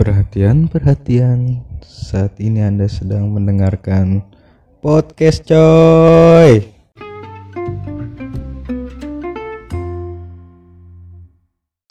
[0.00, 1.60] Perhatian, perhatian.
[1.84, 4.24] Saat ini Anda sedang mendengarkan
[4.80, 6.64] podcast coy.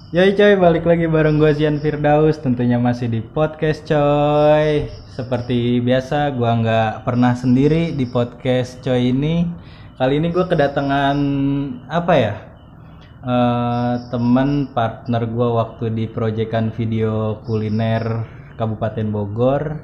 [0.09, 6.34] Yoi coy, balik lagi bareng gue Zian Firdaus Tentunya masih di podcast coy Seperti biasa,
[6.34, 9.46] gue nggak pernah sendiri di podcast coy ini
[10.02, 11.18] Kali ini gue kedatangan
[11.86, 12.48] apa ya
[13.20, 18.23] eh teman partner gue waktu di proyekan video kuliner
[18.55, 19.83] Kabupaten Bogor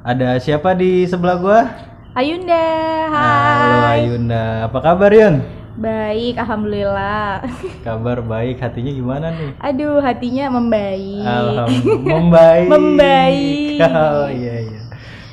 [0.00, 1.60] Ada siapa di sebelah gue?
[2.16, 2.66] Ayunda,
[3.12, 4.00] Halo hai.
[4.08, 5.44] Ayunda, apa kabar Yun?
[5.76, 7.44] Baik, alhamdulillah.
[7.86, 9.50] Kabar baik, hatinya gimana nih?
[9.60, 11.20] Aduh, hatinya membaik.
[11.20, 12.68] Alhamdulillah membaik.
[12.68, 13.78] Membaik.
[13.92, 14.80] Oh iya iya.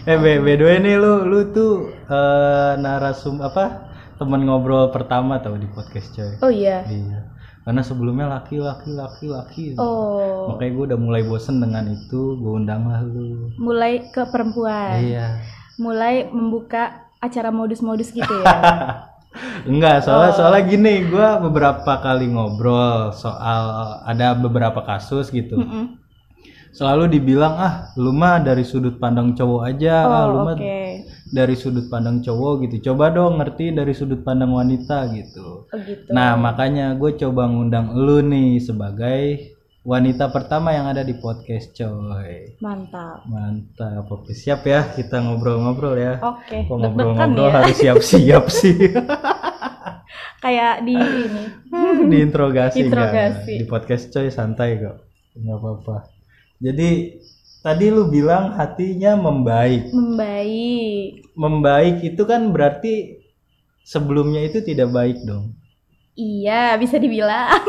[0.08, 5.40] Eh by, by the way nih lu lu tuh eh, narasum apa teman ngobrol pertama
[5.40, 6.32] tau di podcast coy.
[6.44, 6.84] Oh iya.
[6.88, 7.37] Iya.
[7.68, 9.64] Karena sebelumnya laki laki laki laki.
[9.76, 13.52] Oh, Makanya gue udah mulai bosen dengan itu, gue undang lah lu.
[13.60, 15.04] mulai ke perempuan.
[15.04, 15.44] Iya.
[15.76, 18.56] Mulai membuka acara modus-modus gitu ya.
[19.70, 20.04] Enggak, Oh.
[20.08, 23.62] soalnya soalnya gini, gue beberapa kali ngobrol soal
[24.02, 25.60] ada beberapa kasus gitu.
[25.60, 26.00] Mm-mm.
[26.72, 30.80] Selalu dibilang ah, lu mah dari sudut pandang cowok aja, ah, lu Oh, mah oke.
[31.32, 32.92] Dari sudut pandang cowok gitu.
[32.92, 35.68] Coba dong ngerti dari sudut pandang wanita gitu.
[35.68, 36.10] Oh gitu.
[36.12, 39.56] Nah, makanya gue coba ngundang lu nih sebagai
[39.88, 42.60] wanita pertama yang ada di podcast coy.
[42.60, 43.24] Mantap.
[43.24, 46.20] Mantap, oke siap ya kita ngobrol-ngobrol ya.
[46.20, 47.56] Oke, deg-degan ngobrol-ngobrol ya.
[47.64, 48.76] harus siap-siap sih.
[50.44, 51.44] Kayak di ini.
[52.12, 53.56] Diinterogasi Interogasi.
[53.56, 53.60] nggak?
[53.64, 54.98] Di podcast coy santai kok.
[55.40, 55.98] nggak apa-apa.
[56.60, 56.90] Jadi
[57.62, 59.92] tadi lu bilang hatinya membaik.
[59.94, 61.28] Membaik.
[61.38, 63.22] Membaik itu kan berarti
[63.84, 65.54] sebelumnya itu tidak baik dong.
[66.18, 67.62] Iya, bisa dibilang.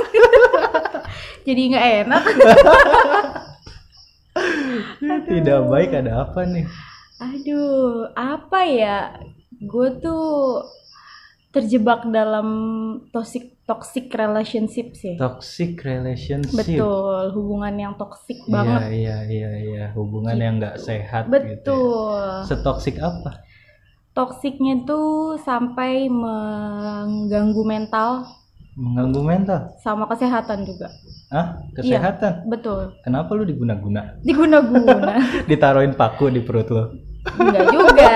[1.47, 2.25] Jadi nggak enak.
[5.29, 6.65] Tidak baik ada apa nih?
[7.19, 9.19] Aduh, apa ya?
[9.59, 10.63] Gue tuh
[11.51, 12.49] terjebak dalam
[13.11, 15.15] toxic toxic relationship sih.
[15.15, 16.57] Toxic relationship.
[16.57, 18.81] Betul, hubungan yang toxic Iya banget.
[18.91, 21.37] iya iya iya hubungan yang nggak sehat gitu.
[21.37, 21.43] ya.
[21.61, 22.21] Betul.
[22.49, 23.45] Setoksik apa?
[24.11, 28.27] Toksiknya tuh sampai mengganggu mental
[28.75, 29.61] Mengganggu mental?
[29.79, 30.91] sama kesehatan juga.
[31.29, 32.47] Ah, kesehatan?
[32.47, 32.95] Betul.
[33.03, 34.17] Kenapa lu diguna-guna?
[34.23, 35.19] Diguna-guna.
[35.51, 36.85] Ditaruhin paku di perut lu?
[37.29, 38.13] Enggak juga.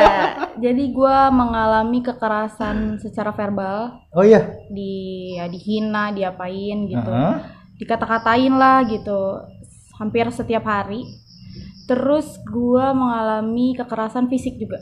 [0.56, 4.62] Jadi gua mengalami kekerasan secara verbal, Oh iya.
[4.68, 4.92] di
[5.34, 7.02] ya dihina, diapain gitu.
[7.04, 7.34] Heeh.
[7.74, 9.42] dikata-katain lah gitu
[9.96, 11.02] hampir setiap hari
[11.82, 14.78] terus gua mengalami kekerasan fisik juga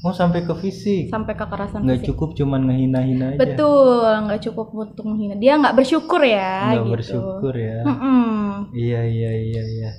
[0.00, 1.08] Oh sampai ke fisik.
[1.08, 3.38] sampai kekerasan Nggak fisik cukup cuman ngehina-hina aja.
[3.40, 7.78] betul nggak cukup untuk menghina dia nggak bersyukur ya Nggak gitu bersyukur ya.
[7.82, 8.70] Mm-mm.
[8.70, 9.90] Iya iya iya iya.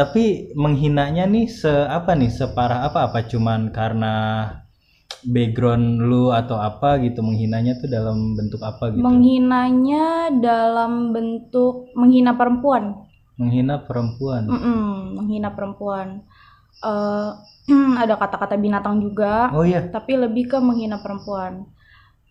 [0.00, 0.24] Tapi
[0.56, 4.14] menghinanya nih se apa nih separah apa apa cuman karena
[5.28, 9.04] background lu atau apa gitu menghinanya tuh dalam bentuk apa gitu?
[9.04, 12.84] menghinanya dalam bentuk menghina perempuan
[13.40, 14.42] Menghina perempuan.
[14.52, 16.24] Mm-mm, menghina perempuan
[16.80, 17.30] Eh,
[18.02, 19.84] ada kata-kata binatang juga Oh iya.
[19.92, 21.68] tapi lebih ke menghina perempuan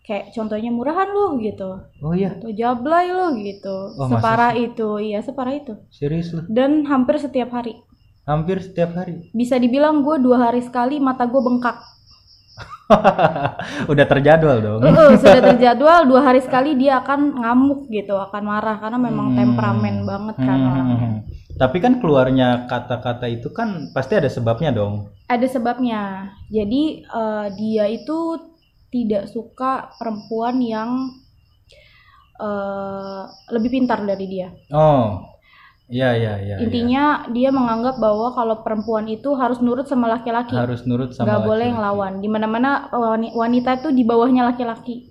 [0.02, 2.32] kayak contohnya murahan lu gitu Oh iya.
[2.32, 6.42] atau jablay lo gitu Oh, separah itu iya separah itu Serius lu?
[6.46, 7.78] dan hampir setiap hari
[8.22, 9.32] Hampir setiap hari.
[9.32, 11.78] bisa dibilang gue dua hari sekali mata gue bengkak
[13.86, 14.80] Udah terjadwal dong.
[14.82, 19.38] Uh, sudah terjadwal dua hari sekali dia akan ngamuk gitu akan marah karena memang Hmm.
[19.38, 21.10] temperamen banget kan Hmm, orangnya.
[21.54, 25.06] Tapi kan keluarnya kata-kata itu kan pasti ada sebabnya dong.
[25.24, 26.00] ada sebabnya
[26.50, 28.18] jadi eh, dia itu
[28.90, 30.90] tidak suka perempuan yang
[32.36, 35.26] eh, lebih pintar dari dia Oh.
[35.86, 36.54] Iya iya iya.
[36.54, 36.56] iya.
[36.60, 41.66] intinya dia menganggap bahwa kalau perempuan itu harus nurut sama laki-laki harus nurut sama boleh
[41.66, 41.74] laki-laki.
[41.74, 45.10] ngelawan di mana-mana wani- wanita itu di bawahnya laki-laki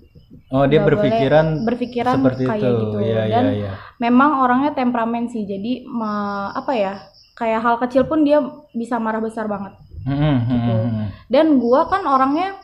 [0.50, 2.79] Oh, dia boleh berpikiran berpikiran seperti kayak itu.
[2.81, 3.72] gitu Iya dan iya iya.
[4.00, 6.16] memang orangnya temperamen sih jadi me-
[6.55, 6.93] apa ya
[7.35, 8.40] kayak hal kecil pun dia
[8.72, 10.55] bisa marah besar banget Hmm, Gitu.
[10.72, 11.05] hmm, hmm.
[11.28, 12.55] dan gua kan orangnya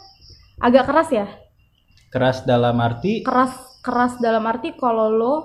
[0.60, 1.28] agak keras ya?
[2.12, 3.24] Keras dalam arti?
[3.26, 3.54] Keras
[3.84, 5.36] keras dalam arti kalau lo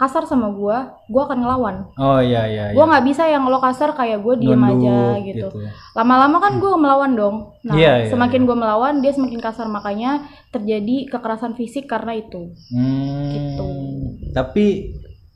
[0.00, 1.76] kasar sama gua gua akan ngelawan.
[2.00, 2.90] Oh iya iya gua iya.
[2.96, 5.48] nggak bisa yang lo kasar kayak gue diem Nunduk aja gitu.
[5.92, 7.36] lama-lama kan gue melawan dong.
[7.68, 9.68] Nah Iya, iya, semakin gue melawan dia semakin kasar.
[9.68, 12.56] Makanya terjadi kekerasan fisik karena itu.
[12.72, 13.68] Hmm, Gitu.
[14.32, 14.66] Tapi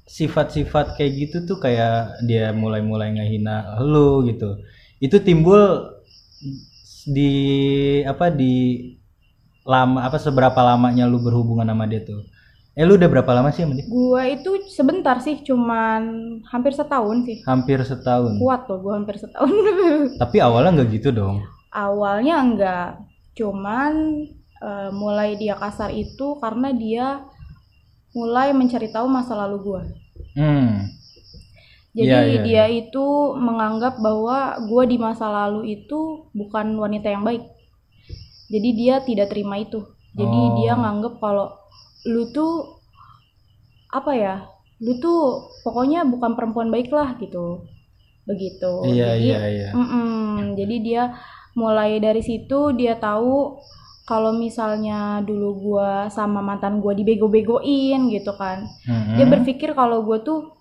[0.09, 4.57] sifat-sifat kayak gitu tuh kayak dia mulai-mulai ngehina lu gitu.
[4.97, 5.93] Itu timbul
[7.05, 7.33] di
[8.09, 8.55] apa di
[9.65, 12.21] lama apa seberapa lamanya lu berhubungan sama dia tuh?
[12.75, 13.87] Eh lu udah berapa lama sih sama dia?
[13.87, 16.03] Gua itu sebentar sih, cuman
[16.51, 17.39] hampir setahun sih.
[17.47, 18.37] Hampir setahun.
[18.37, 19.51] Kuat tuh gua hampir setahun.
[20.23, 21.47] Tapi awalnya nggak gitu dong.
[21.71, 22.89] Awalnya enggak,
[23.39, 24.27] cuman
[24.59, 27.07] eh, mulai dia kasar itu karena dia
[28.11, 29.83] mulai mencari tahu masa lalu gua.
[30.35, 30.91] Hmm.
[31.95, 33.07] Jadi Iya, iya, dia itu
[33.39, 37.54] menganggap bahwa gua di masa lalu itu bukan wanita yang baik.
[38.53, 39.81] Jadi dia tidak terima itu.
[40.15, 40.55] Jadi Oh.
[40.61, 41.51] dia nganggap kalau
[42.07, 42.79] lu tuh
[43.91, 44.35] apa ya?
[44.83, 47.65] Lu tuh pokoknya bukan perempuan baik lah gitu.
[48.29, 48.73] Begitu.
[48.89, 49.69] Iya Jadi iya iya.
[49.73, 50.57] Mm-mm.
[50.59, 51.03] Jadi dia
[51.55, 53.61] mulai dari situ dia tahu
[54.05, 58.69] kalau misalnya dulu gua sama mantan gua dibego-begoin gitu kan.
[58.85, 59.17] Mm-mm.
[59.17, 60.53] Dia berpikir kalau gua tuh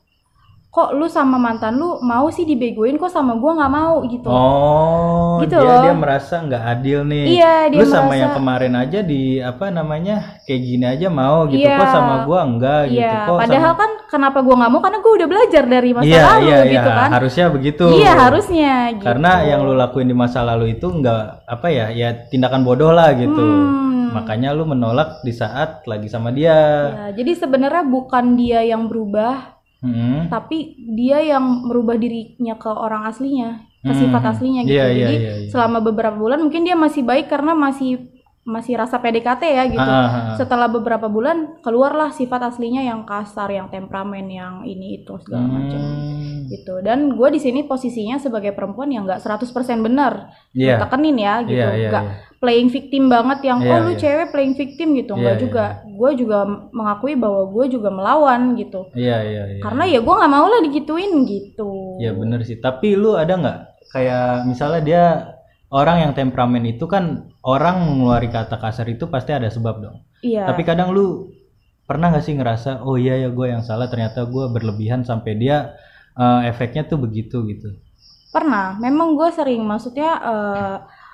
[0.74, 4.26] kok lu sama mantan lu mau sih dibegoin kok sama gua nggak mau gitu.
[4.26, 5.82] Oh, Gitu dia loh.
[5.86, 7.26] dia merasa nggak adil nih.
[7.38, 11.46] Iya, dia Lu sama merasa- yang kemarin aja di apa namanya kayak gini aja mau
[11.46, 11.62] gitu.
[11.62, 11.78] Iya.
[11.78, 13.06] Kok sama gua enggak gitu.
[13.06, 13.82] Iya, Kok padahal sama...
[13.86, 16.90] kan kenapa gua nggak mau karena gua udah belajar dari masa iya, lalu iya, gitu
[16.90, 16.98] iya.
[16.98, 17.10] kan.
[17.22, 17.86] Harusnya begitu.
[17.94, 19.06] Iya, harusnya gitu.
[19.06, 23.14] Karena yang lu lakuin di masa lalu itu enggak apa ya, ya tindakan bodoh lah
[23.14, 23.46] gitu.
[23.46, 24.10] Hmm.
[24.10, 26.54] Makanya lu menolak di saat lagi sama dia.
[26.90, 29.53] Ya, jadi sebenarnya bukan dia yang berubah,
[29.84, 30.32] Mm-mm.
[30.32, 30.58] tapi
[30.96, 34.00] dia yang merubah dirinya ke orang aslinya, ke Hmm.
[34.00, 34.80] sifat aslinya gitu.
[34.80, 35.50] Iya, iya, Jadi iya, iya.
[35.52, 38.13] selama beberapa bulan mungkin dia masih baik karena masih
[38.44, 39.80] masih rasa PDKT ya gitu.
[39.80, 40.36] Ah, ah, ah.
[40.36, 45.80] Setelah beberapa bulan keluarlah sifat aslinya yang kasar, yang temperamen, yang ini itu segala macam.
[45.80, 46.52] Hmm.
[46.52, 46.74] Gitu.
[46.84, 49.48] Dan gue di sini posisinya sebagai perempuan yang nggak 100%
[49.80, 50.36] benar.
[50.52, 50.76] Iya.
[50.76, 51.56] Tekenin ya gitu.
[51.56, 52.16] Iya, iya, Nggak iya.
[52.44, 54.00] playing victim banget yang Iya, oh lu iya.
[54.04, 55.14] cewek playing victim gitu.
[55.16, 55.66] Iya, Nggak iya, juga.
[55.88, 56.38] Gue juga
[56.76, 58.92] mengakui bahwa gue juga melawan gitu.
[58.92, 59.62] Iya, iya, iya.
[59.64, 61.96] Karena ya gue nggak mau lah digituin gitu.
[62.04, 62.60] Ya bener sih.
[62.60, 63.60] Tapi lu ada nggak
[63.96, 65.04] kayak misalnya dia
[65.74, 69.98] orang yang temperamen itu kan orang mengeluarkan kata kasar itu pasti ada sebab dong.
[70.22, 70.46] Iya.
[70.46, 71.34] Tapi kadang lu
[71.84, 75.74] pernah nggak sih ngerasa oh iya ya gue yang salah ternyata gue berlebihan sampai dia
[76.14, 77.74] eh, efeknya tuh begitu gitu.
[78.30, 80.10] Pernah, memang gue sering, maksudnya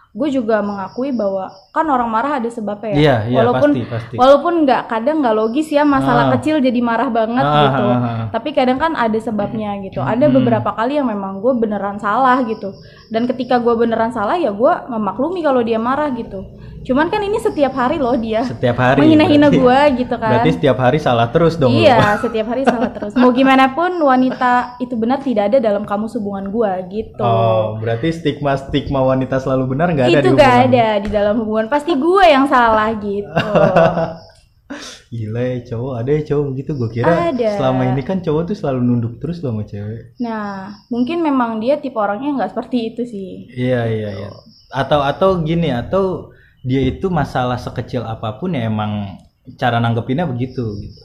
[0.09, 2.97] gue juga mengakui bahwa kan orang marah ada sebabnya ya.
[2.97, 4.15] Iya iya walaupun pasti pasti.
[4.17, 5.85] walaupun nggak kadang nggak logis ya Ah.
[5.85, 7.85] masalah kecil jadi marah banget Ah, gitu.
[7.85, 8.27] ah, ah, ah.
[8.33, 10.01] Tapi kadang kan ada sebabnya gitu.
[10.01, 10.35] Ada Hmm.
[10.41, 12.73] beberapa kali yang memang gue beneran salah gitu.
[13.09, 16.45] Dan ketika gue beneran salah ya gue memaklumi kalau dia marah gitu.
[16.79, 19.03] Cuman kan ini setiap hari loh dia Setiap hari.
[19.03, 20.31] menghina-hina gue gitu kan.
[20.31, 21.75] Berarti setiap hari salah terus dong.
[21.75, 21.83] lu.
[21.83, 23.11] Iya, setiap hari salah terus.
[23.19, 27.19] Mau gimana pun wanita itu benar tidak ada dalam kamus hubungan gue gitu.
[27.19, 30.69] Oh, berarti stigma stigma wanita selalu benar nggak ada itu di gak hubungan.
[30.71, 33.27] ada di dalam hubungan pasti gue yang salah gitu
[35.09, 37.57] Gila ya cowok, ada ya cowok begitu gue kira Ada.
[37.57, 40.13] selama ini kan cowok tuh selalu nunduk terus loh sama cewek.
[40.21, 44.29] nah mungkin memang dia tipe orangnya nggak seperti itu sih Iya iya iya.
[44.69, 46.29] Atau atau gini atau
[46.61, 49.17] dia itu masalah sekecil apa pun ya emang
[49.57, 51.01] cara nanggepinnya begitu gitu.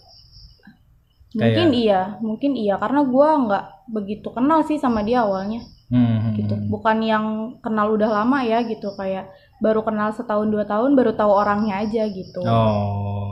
[1.34, 6.32] mungkin iya mungkin iya karena gue nggak begitu kenal sih sama dia awalnya Hmm, hmm,
[6.40, 6.68] gitu hmm.
[6.72, 7.24] bukan yang
[7.60, 9.28] kenal udah lama ya gitu kayak
[9.60, 13.23] baru kenal setahun dua tahun baru tahu orangnya aja gitu Oh,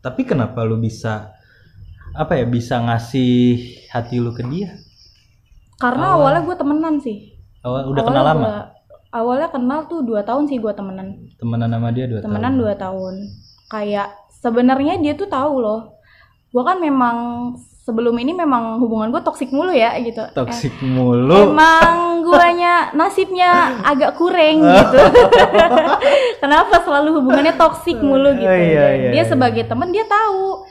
[0.00, 1.32] tapi kenapa lu bisa
[2.10, 4.74] apa ya bisa ngasih hati lu ke dia?
[5.76, 7.40] karena awalnya gue temenan sih.
[7.60, 8.68] Awal udah Awalnya kenal lama, gua-
[9.10, 11.08] awalnya kenal tuh dua tahun sih gue temenan.
[11.36, 12.60] Temenan sama dia dua temenan tahun.
[12.60, 13.14] dua tahun.
[13.68, 15.96] Kayak sebenarnya dia tuh tahu loh.
[16.52, 17.16] Gue kan memang
[17.90, 21.50] sebelum ini memang hubungan gue toksik mulu ya gitu Toksik Eh, mulu.
[21.50, 23.50] emang guanya nasibnya
[23.82, 24.98] agak kurang gitu
[26.42, 29.24] kenapa selalu hubungannya toksik mulu gitu Oh, iya, iya, dia iya.
[29.26, 30.62] sebagai temen dia tahu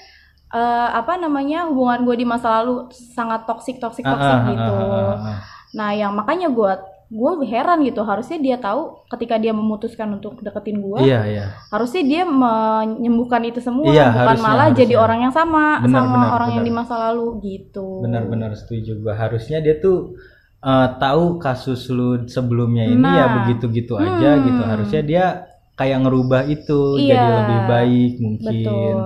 [0.49, 4.73] eh, apa namanya hubungan gue di masa lalu sangat toksik toksik toksik ah, ah, gitu
[4.73, 5.39] ah, ah, ah.
[5.69, 6.71] Nah, yang makanya gue
[7.09, 8.05] gue heran gitu.
[8.05, 11.45] Harusnya dia tahu ketika dia memutuskan untuk deketin gue, Iya iya.
[11.73, 14.79] harusnya dia menyembuhkan itu semua, Iya, bukan harusnya, malah harusnya.
[14.79, 16.69] jadi orang yang sama Benar, sama benar, orang yang benar.
[16.69, 17.87] di masa lalu gitu.
[18.05, 19.13] Benar-benar setuju gua.
[19.17, 20.13] Harusnya dia tuh
[20.59, 23.33] eh, tahu kasus lu sebelumnya ini ya Nah.
[23.41, 24.43] begitu-gitu aja Hmm.
[24.43, 24.61] gitu.
[24.61, 25.25] Harusnya dia
[25.73, 27.15] kayak ngerubah itu Iya.
[27.15, 28.63] jadi lebih baik mungkin.
[28.67, 28.97] Betul.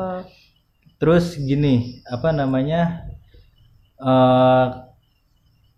[0.98, 3.06] Terus gini, apa namanya?
[3.96, 4.66] eh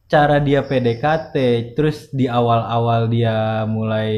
[0.05, 1.33] cara dia PDKT,
[1.74, 4.13] terus di awal-awal dia mulai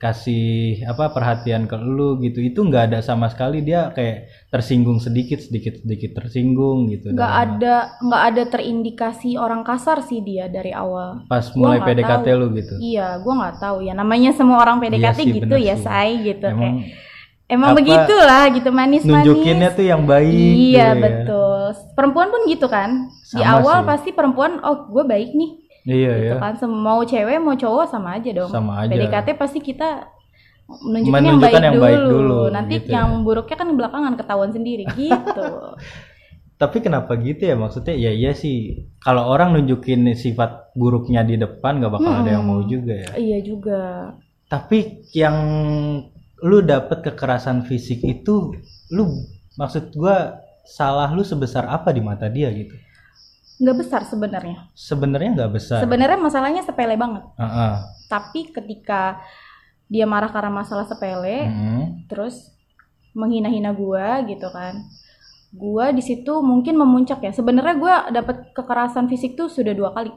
[0.00, 5.36] kasih apa perhatian ke lu gitu, itu nggak ada sama sekali dia kayak tersinggung sedikit,
[5.44, 7.12] sedikit, sedikit tersinggung gitu.
[7.12, 11.28] Nggak ada nggak ada terindikasi orang kasar sih dia dari awal.
[11.28, 12.40] Pas Gua mulai PDKT tahu.
[12.40, 12.74] lu gitu.
[12.80, 13.92] Iya, gue nggak tahu ya.
[13.92, 15.84] Namanya semua orang PDKT sih, gitu ya, sih.
[15.84, 16.48] say gitu.
[16.48, 17.07] Emang Kayak,
[17.48, 19.24] emang apa, begitulah gitu manis-manis.
[19.24, 20.30] nunjukinnya tuh yang baik.
[20.30, 20.88] Iya gitu ya.
[21.00, 21.60] betul.
[21.96, 23.08] Perempuan pun gitu kan.
[23.08, 23.86] Di Sama awal sih.
[23.88, 25.50] pasti perempuan, oh gue baik nih.
[25.88, 26.40] Iya gitu ya.
[26.40, 26.52] kan.
[26.68, 28.50] Mau cewek mau cowok sama aja dong.
[28.52, 28.92] Sama aja.
[28.92, 30.06] PDKT pasti kita
[30.68, 31.84] menunjukkan yang baik, yang dulu.
[31.88, 33.00] baik dulu, nanti gitu ya.
[33.00, 35.48] yang buruknya kan belakangan ketahuan sendiri gitu
[36.60, 37.94] Tapi kenapa gitu ya maksudnya?
[37.94, 38.90] Ya iya sih.
[38.98, 43.10] Kalau orang nunjukin sifat buruknya di depan nggak bakal ada yang mau juga ya.
[43.14, 44.10] iya juga
[44.50, 45.38] Tapi yang
[46.40, 48.54] lu dapet kekerasan fisik itu,
[48.88, 49.04] lu
[49.54, 52.76] maksud gua salah lu sebesar apa di mata dia gitu?
[53.58, 55.78] nggak besar sebenarnya Sebenarnya nggak besar.
[55.82, 57.74] sebenarnya masalahnya sepele banget Heeh.
[58.06, 59.18] tapi ketika
[59.90, 62.06] dia marah karena masalah sepele Mm-mm.
[62.06, 62.54] terus
[63.18, 64.78] menghina-hina gua gitu kan
[65.50, 70.14] gua di situ mungkin memuncak ya sebenarnya gua dapet kekerasan fisik tuh sudah dua kali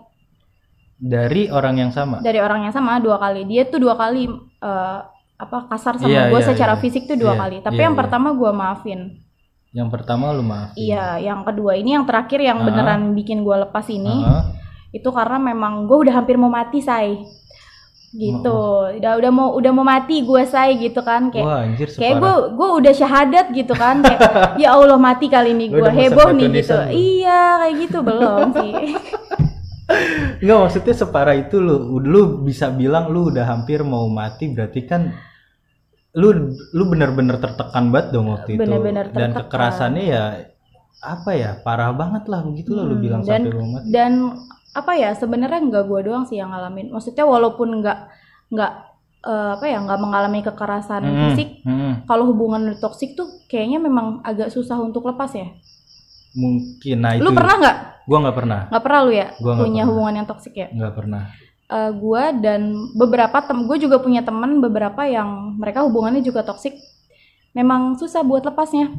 [1.02, 2.22] Dari orang yang sama.
[2.22, 4.30] dari orang yang sama dua kali dia tuh dua kali
[4.62, 5.00] eh,
[5.42, 6.80] apa kasar sama Iya, gua iya, secara iya.
[6.80, 7.56] fisik tuh dua Iya, kali.
[7.60, 8.02] Tapi iya, yang iya.
[8.02, 9.02] pertama gua maafin.
[9.72, 10.76] Yang pertama lu maaf.
[10.76, 12.66] iya yang kedua ini yang terakhir yang Ah.
[12.66, 14.44] beneran bikin gua lepas ini Heeh.
[14.94, 17.24] itu karena memang gue udah hampir mau mati say.
[18.12, 18.60] Gitu.
[19.00, 21.32] Udah udah mau udah mau mati gue say gitu kan.
[21.32, 24.04] Kayak Wah anjir kayak gue gue udah syahadat gitu kan.
[24.04, 24.20] Kayak
[24.62, 26.76] ya Allah mati kali ini gue heboh nih gitu.
[26.76, 26.92] lu?
[26.92, 27.98] iya kayak gitu.
[28.04, 28.74] Belum sih.
[30.42, 32.00] Enggak maksudnya separah itu lu.
[32.00, 35.16] Lu bisa bilang lu udah hampir mau mati berarti kan
[36.14, 36.30] lu
[36.70, 38.62] lu bener-bener tertekan banget dong waktu itu.
[38.62, 39.48] Bener-bener dan tertekan.
[39.48, 40.24] kekerasannya ya
[41.02, 44.12] apa ya parah banget lah begitu lah lu Hmm, bilang dan- sampai mati dan
[44.72, 46.90] apa ya sebenarnya nggak gue doang sih yang ngalamin.
[46.90, 47.98] Maksudnya walaupun nggak
[48.50, 48.72] nggak
[49.22, 51.94] eh, apa ya nggak mengalami kekerasan Hmm, fisik hmm.
[52.06, 55.48] kalau hubungan toksik tuh kayaknya memang agak susah untuk lepas ya.
[56.34, 57.22] Mungkin nah itu.
[57.22, 57.78] lu pernah nggak?
[58.02, 58.60] Gua nggak pernah.
[58.68, 59.88] Nggak pernah lu ya Gua punya pernah.
[59.88, 60.68] hubungan yang toksik ya?
[60.70, 61.24] Nggak pernah
[61.72, 66.76] Eh, gua dan beberapa tem gue juga punya teman beberapa yang mereka hubungannya juga toksik
[67.56, 68.92] memang susah buat lepasnya.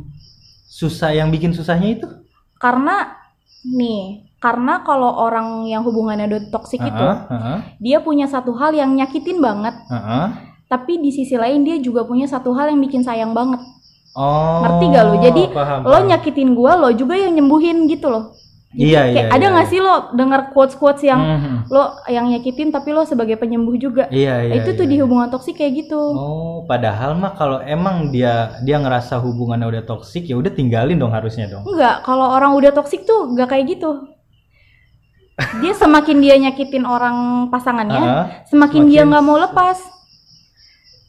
[0.73, 2.09] Susah yang bikin susahnya itu?
[2.57, 3.13] Karena
[3.61, 8.73] nih karena kalau orang yang hubungannya udah toksik itu Heeh, heeh, dia punya satu hal
[8.73, 9.77] yang nyakitin banget.
[9.93, 10.27] Heeh.
[10.73, 13.61] tapi di sisi lain dia juga punya satu hal yang bikin sayang banget.
[14.17, 15.15] Oh Ngerti gak lu?
[15.21, 16.09] Jadi, paham, lo paham.
[16.09, 18.33] nyakitin gua lo juga yang nyembuhin gitu loh
[18.73, 21.57] Jadi Iya, kayak iya, ada iya, nggak sih lo dengar quotes quotes yang Mhm.
[21.69, 24.91] lo yang nyakitin tapi lo sebagai penyembuh juga iya iya itu tuh iya.
[24.91, 29.85] di hubungan toksik kayak gitu Oh, padahal mah kalau emang dia dia ngerasa hubungannya udah
[29.85, 31.65] toksik ya udah tinggalin dong harusnya dong.
[31.65, 34.09] Enggak, kalau orang udah toksik tuh nggak kayak gitu.
[35.59, 37.17] Dia semakin dia nyakitin orang
[37.49, 39.79] pasangannya, Ah, semakin, dia semakin- nggak mau lepas.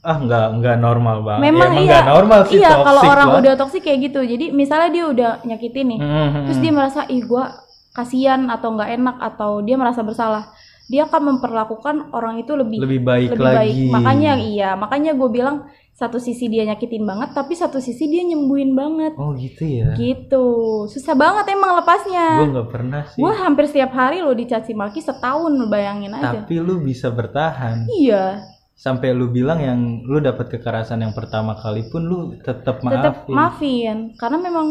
[0.03, 1.41] Ah nggak nggak normal banget.
[1.43, 3.39] Memang Ya, emang iya, nggak normal sih iya kalau orang lah.
[3.39, 4.19] udah toksik kayak gitu.
[4.21, 6.41] Jadi misalnya dia udah nyakitin nih, Mhm.
[6.45, 7.45] terus dia merasa ih gua
[7.89, 10.51] kasihan atau nggak enak atau dia merasa bersalah,
[10.85, 13.55] dia akan memperlakukan orang itu lebih lebih baik lebih lagi.
[13.55, 13.75] baik.
[13.91, 15.57] Makanya iya, makanya gue bilang
[15.93, 19.13] satu sisi dia nyakitin banget, tapi satu sisi dia nyembuhin banget.
[19.13, 19.93] Oh gitu ya.
[19.93, 20.45] Gitu,
[20.89, 22.41] susah banget emang lepasnya.
[22.41, 23.21] Gue nggak pernah sih.
[23.21, 26.41] Gue hampir setiap hari lo dicaci maki setahun lo bayangin aja.
[26.41, 28.41] Tapi lu bisa bertahan Iya,
[28.73, 33.35] sampai lu bilang yang lu dapat kekerasan yang pertama kali pun lu tetap tetap maafin.
[33.35, 34.67] maafin karena memang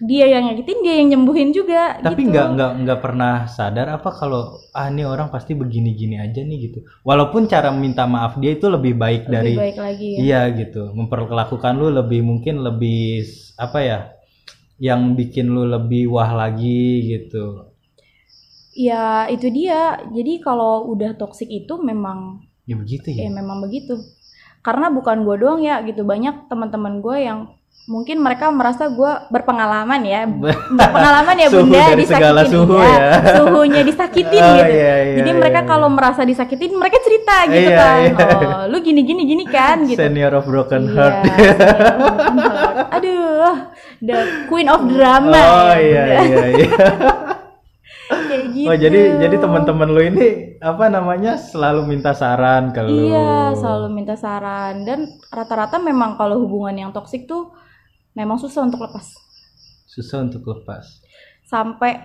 [0.00, 2.00] dia yang nyakitin, dia yang nyembuhin juga.
[2.00, 2.32] Tapi gitu.
[2.32, 6.88] nggak nggak nggak pernah sadar apa kalau ah ini orang pasti begini-gini aja nih gitu.
[7.04, 10.18] Walaupun cara minta maaf dia itu lebih baik lebih dari baik lagi ya.
[10.24, 13.28] Iya gitu, memperlakukan lu lebih mungkin lebih
[13.60, 14.00] apa ya,
[14.80, 17.68] yang bikin lu lebih wah lagi gitu.
[18.72, 20.00] Ya itu dia.
[20.08, 23.30] Jadi kalau udah toksik itu memang Ya begitu ya ya.
[23.30, 23.96] memang begitu.
[24.60, 27.38] Karena bukan gue doang ya gitu banyak teman-teman gue yang
[27.88, 30.28] mungkin mereka merasa gue berpengalaman ya
[30.78, 32.86] berpengalaman ya Suhu bunda segala disakitin suhu ya.
[32.86, 33.10] ya.
[33.40, 35.66] suhunya disakitin Oh, gitu iya, iya, jadi iya, mereka iya.
[35.66, 38.26] kalau merasa disakitin mereka cerita gitu Iya, kan iya.
[38.46, 41.16] oh lu gini gini gini kan gitu Senior of broken Iya, heart.
[41.24, 42.94] senior broken heart.
[42.94, 43.54] aduh
[43.98, 46.26] the queen of drama oh ya, iya Bunda.
[46.28, 46.68] iya iya.
[48.10, 50.26] Kayak gitu Oh jadi jadi teman-teman lu ini
[50.58, 53.08] apa namanya selalu minta saran ke lu.
[53.08, 57.54] Iya, selalu minta saran dan rata-rata memang kalau hubungan yang toksik tuh
[58.12, 59.06] memang susah untuk lepas.
[59.86, 61.00] Susah untuk lepas.
[61.46, 61.98] Sampai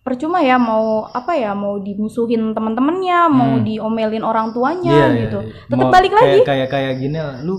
[0.00, 3.64] percuma ya mau apa ya mau dimusuhin teman-temannya, mau Hmm.
[3.66, 5.38] diomelin orang tuanya Iya iya, gitu.
[5.42, 5.52] iya.
[5.66, 6.38] Tetap Mau balik kayak, lagi.
[6.46, 7.56] Kayak kayak gini lu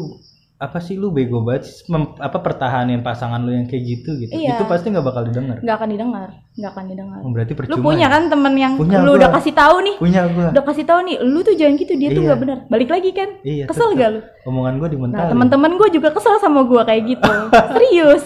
[0.58, 4.34] apa sih lu bego banget sih mem- apa pertahanin pasangan lu yang kayak gitu gitu.
[4.34, 4.58] Iya.
[4.58, 5.58] Itu pasti nggak bakal didengar.
[5.60, 7.20] nggak akan didengar, nggak akan didengar.
[7.22, 7.74] Oh, berarti percuma.
[7.74, 8.12] Lu punya ya?
[8.12, 9.18] kan temen yang Punya lu gua.
[9.18, 10.48] udah kasih tahu nih, Punya gua.
[10.50, 12.28] udah kasih tahu nih, lu tuh jangan gitu, dia tuh Iya.
[12.28, 12.58] nggak benar.
[12.68, 13.30] Balik lagi kan?
[13.40, 13.64] Iya.
[13.66, 14.00] Kesel tetep.
[14.00, 14.20] gak lu?
[14.46, 15.30] Omongan gua Nah, dimentalin.
[15.30, 17.34] teman-teman gue juga kesel sama gue kayak gitu.
[17.72, 18.24] Serius.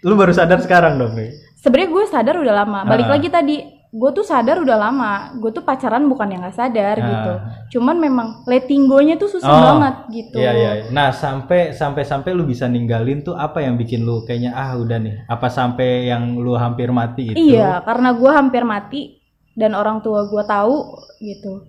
[0.00, 1.30] Lu baru sadar sekarang dong nih.
[1.56, 3.12] sebenarnya gue sadar udah lama balik Ah.
[3.12, 3.56] lagi tadi
[3.96, 7.06] gue tuh sadar udah lama gue tuh pacaran bukan yang nggak sadar Ah.
[7.06, 7.32] gitu
[7.76, 10.70] cuman memang letting go-nya tuh susah Oh, banget gitu Iya iya.
[10.76, 10.84] iya.
[10.90, 14.98] Nah sampai sampai sampai lu bisa ninggalin tuh apa yang bikin lu kayaknya ah udah
[14.98, 15.24] nih.
[15.24, 17.36] Apa sampai yang lu hampir mati itu?
[17.38, 19.16] iya karena gue hampir mati
[19.54, 20.76] dan orang tua gue tahu
[21.16, 21.64] gitu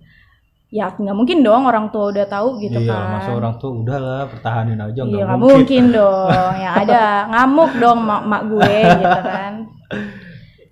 [0.68, 4.28] ya nggak mungkin dong orang tua udah tahu gitu iya, kan masa orang tuh udahlah
[4.28, 5.56] pertahanin aja iya nggak nggak mungkin.
[5.64, 6.28] mungkin dong
[6.68, 9.52] yang ada ngamuk dong mak mak gue gitu kan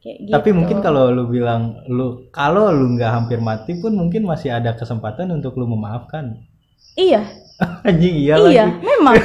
[0.07, 4.23] kayak gitu Tapi mungkin kalau lu bilang lu kalau lu nggak hampir mati pun mungkin
[4.23, 6.39] masih ada kesempatan untuk lu memaafkan.
[6.95, 7.27] iya
[7.89, 8.85] Anjing iya, iya lagi.
[8.85, 9.17] memang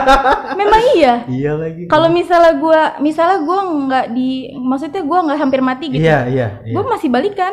[0.60, 1.82] memang iya Iya lagi.
[1.86, 6.46] kalau misalnya gue misalnya gue nggak di maksudnya gue nggak hampir mati gitu Iya, iya,
[6.60, 6.72] iya.
[6.72, 7.52] gue masih balikan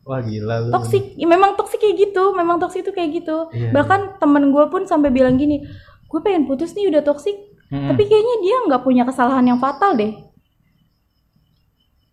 [0.00, 0.70] Wah gila lu.
[0.72, 4.64] toksik ya, memang toksik kayak gitu memang toksik itu kayak gitu Iya, bahkan temen gue
[4.66, 5.62] pun sampai bilang gini
[6.04, 7.36] gue pengen putus nih udah toksik
[7.70, 7.86] Mm-mm.
[7.86, 10.10] tapi kayaknya dia nggak punya kesalahan yang fatal deh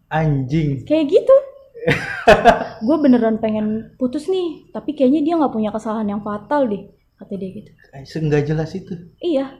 [0.08, 0.88] Anjing.
[0.88, 1.36] kayak gitu.
[2.88, 6.84] Gue beneran pengen putus nih tapi kayaknya dia nggak punya kesalahan yang fatal deh
[7.18, 7.72] kata dia gitu.
[8.22, 8.94] Enggak jelas itu.
[9.24, 9.58] iya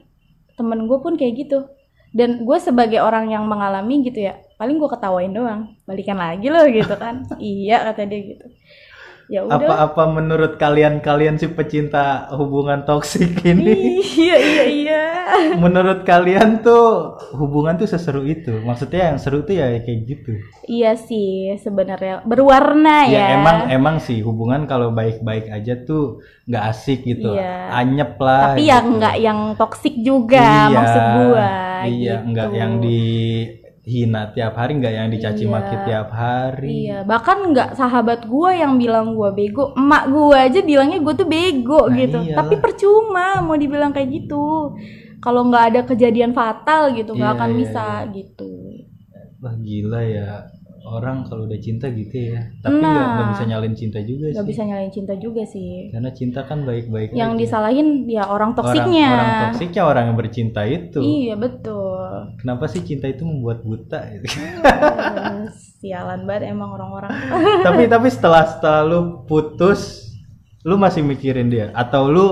[0.58, 1.68] temen gue pun kayak gitu.
[2.08, 5.76] Dan gue sebagai orang yang mengalami gitu ya paling gue ketawain doang.
[5.84, 7.24] Balikan lagi loh gitu kan.
[7.38, 8.46] Iya kata dia gitu
[9.28, 14.00] ya udah Apa-apa menurut kalian-kalian si pecinta hubungan toksik ini?
[14.16, 15.02] iya iya iya
[15.60, 18.56] menurut kalian tuh hubungan tuh seseru itu?
[18.64, 20.32] Maksudnya yang seru tuh ya kayak gitu.
[20.64, 26.64] iya sih sebenarnya berwarna ya, ya emang emang sih hubungan kalau baik-baik aja tuh nggak
[26.64, 27.68] asik gitu Iya.
[27.76, 28.96] anyep lah tapi yang gitu.
[28.96, 31.50] nggak yang toksik juga Iya, maksud gua
[31.84, 32.28] iya gitu.
[32.32, 32.72] nggak yang
[33.88, 35.50] dihina tiap hari nggak yang dicaci Iya.
[35.50, 40.60] maki tiap hari Iya, bahkan nggak sahabat gua yang bilang gua bego, emak gua aja
[40.60, 42.18] bilangnya gua tuh bego Nah, gitu.
[42.20, 42.36] iyalah.
[42.36, 44.76] Tapi percuma mau dibilang kayak gitu.
[45.18, 48.52] Kalau nggak ada kejadian fatal gitu, nggak Iya, akan iya, bisa gitu.
[49.38, 50.30] wah gila ya
[50.90, 52.88] orang kalau udah cinta gitu ya tapi Nah.
[52.88, 55.70] nggak nggak bisa nyalin cinta juga Nggak sih bisa nyalain cinta juga sih.
[55.88, 57.40] karena cinta kan baik-baik Yang aja.
[57.40, 59.08] disalahin ya orang orang, toksiknya.
[59.08, 62.08] orang toksiknya orang yang bercinta itu Iya betul.
[62.36, 63.98] kenapa sih cinta itu membuat buta?
[64.08, 65.46] Eh,
[65.78, 67.12] Sialan banget emang orang-orang.
[67.66, 70.10] tapi tapi setelah setelah lu putus
[70.60, 72.28] lu masih mikirin dia atau lu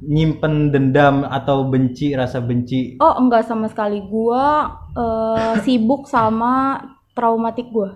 [0.00, 6.80] nyimpen dendam atau benci rasa benci Oh enggak sama sekali gua eh, sibuk sama
[7.12, 7.94] traumatik gua.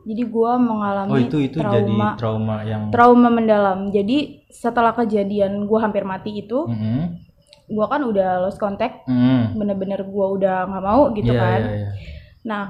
[0.00, 3.90] Jadi gua mengalami oh itu itu jadi trauma trauma yang trauma mendalam.
[3.90, 7.20] Jadi setelah kejadian gua hampir mati itu, Mm-mm.
[7.68, 9.54] gua kan udah lost contact, Mm.
[9.54, 11.60] bener-bener gua udah nggak mau gitu Iya, kan.
[11.60, 11.88] iya, iya.
[12.42, 12.62] Nah,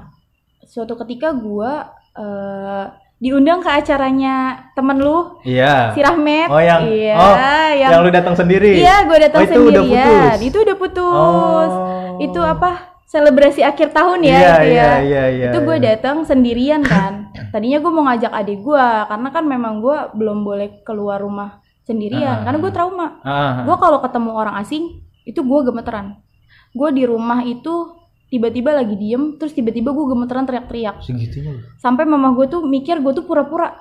[0.61, 2.85] suatu ketika gua eh,
[3.17, 4.35] diundang ke acaranya
[4.73, 5.95] temen lu, Iya.
[5.95, 6.51] si Rahmat.
[6.51, 7.35] Oh, yang- iya, oh,
[7.71, 10.03] yang, yang lu datang sendiri Iya, gua datang Oh, itu udah sendirian.
[10.03, 10.39] putus?
[10.43, 11.71] Itu udah putus.
[11.71, 12.19] Oh.
[12.19, 12.90] Itu apa?
[13.11, 14.63] Selebrasi akhir tahun ya Iya, itu ya.
[14.63, 15.85] iya, iya, iya, itu gue iya.
[15.91, 17.27] datang sendirian kan.
[17.51, 22.39] Tadinya gue mau ngajak adik gue karena kan memang gue belum boleh keluar rumah sendirian
[22.39, 22.43] Ah.
[22.47, 23.19] karena gue trauma.
[23.21, 24.83] Ah, Gue kalau ketemu orang asing
[25.21, 26.23] itu gue gemeteran.
[26.71, 27.99] Gue di rumah itu
[28.31, 33.11] tiba-tiba lagi diem terus tiba-tiba gue gemeteran teriak-teriak segitunya sampai mama gue tuh mikir gue
[33.11, 33.75] tuh pura-pura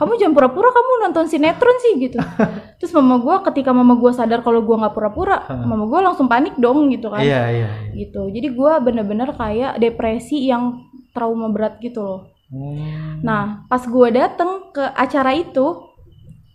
[0.00, 2.16] kamu jangan pura-pura kamu nonton sinetron sih gitu
[2.80, 6.56] terus mama gue ketika mama gue sadar kalau gue nggak pura-pura mama gue langsung panik
[6.56, 7.92] dong gitu kan Iya, iya, iya.
[7.94, 10.80] gitu jadi gue bener-bener kayak depresi yang
[11.12, 13.22] trauma berat gitu loh Hmm.
[13.22, 15.86] nah pas gue dateng ke acara itu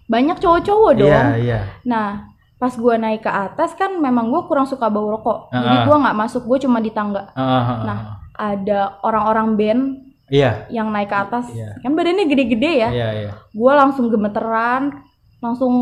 [0.06, 1.60] banyak cowok-cowok dong Iya, iya.
[1.82, 5.84] nah pas gue naik ke atas kan memang gue kurang suka bau rokok jadi Ah.
[5.84, 7.78] gue nggak masuk gue cuma di tangga ah, ah.
[7.84, 8.00] Nah.
[8.34, 9.82] ada orang-orang band
[10.30, 11.78] iya, yang naik ke atas Iya.
[11.82, 13.32] kan badannya gede-gede ya iya, iya.
[13.54, 15.04] gue langsung gemeteran
[15.42, 15.74] langsung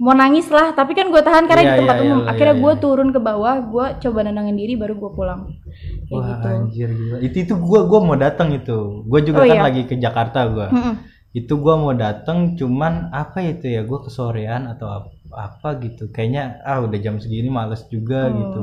[0.00, 2.54] mau nangis lah tapi kan gue tahan karena Iya, di tempat iya, umum iya, akhirnya
[2.56, 2.80] iya, gue iya.
[2.80, 5.40] turun ke bawah gue coba nenangin diri baru gue pulang
[6.08, 7.16] kayak Wah, gitu anjir gila.
[7.22, 9.06] Itu itu gua gua mau datang itu.
[9.06, 9.62] Gua Oh, juga kan iya.
[9.62, 10.66] lagi ke Jakarta gua.
[10.74, 10.94] Mm-mm.
[11.30, 13.86] Itu gua mau datang cuman apa itu ya?
[13.86, 16.10] Gua kesorean atau apa, apa gitu.
[16.10, 18.60] Kayaknya ah udah jam segini males juga gitu.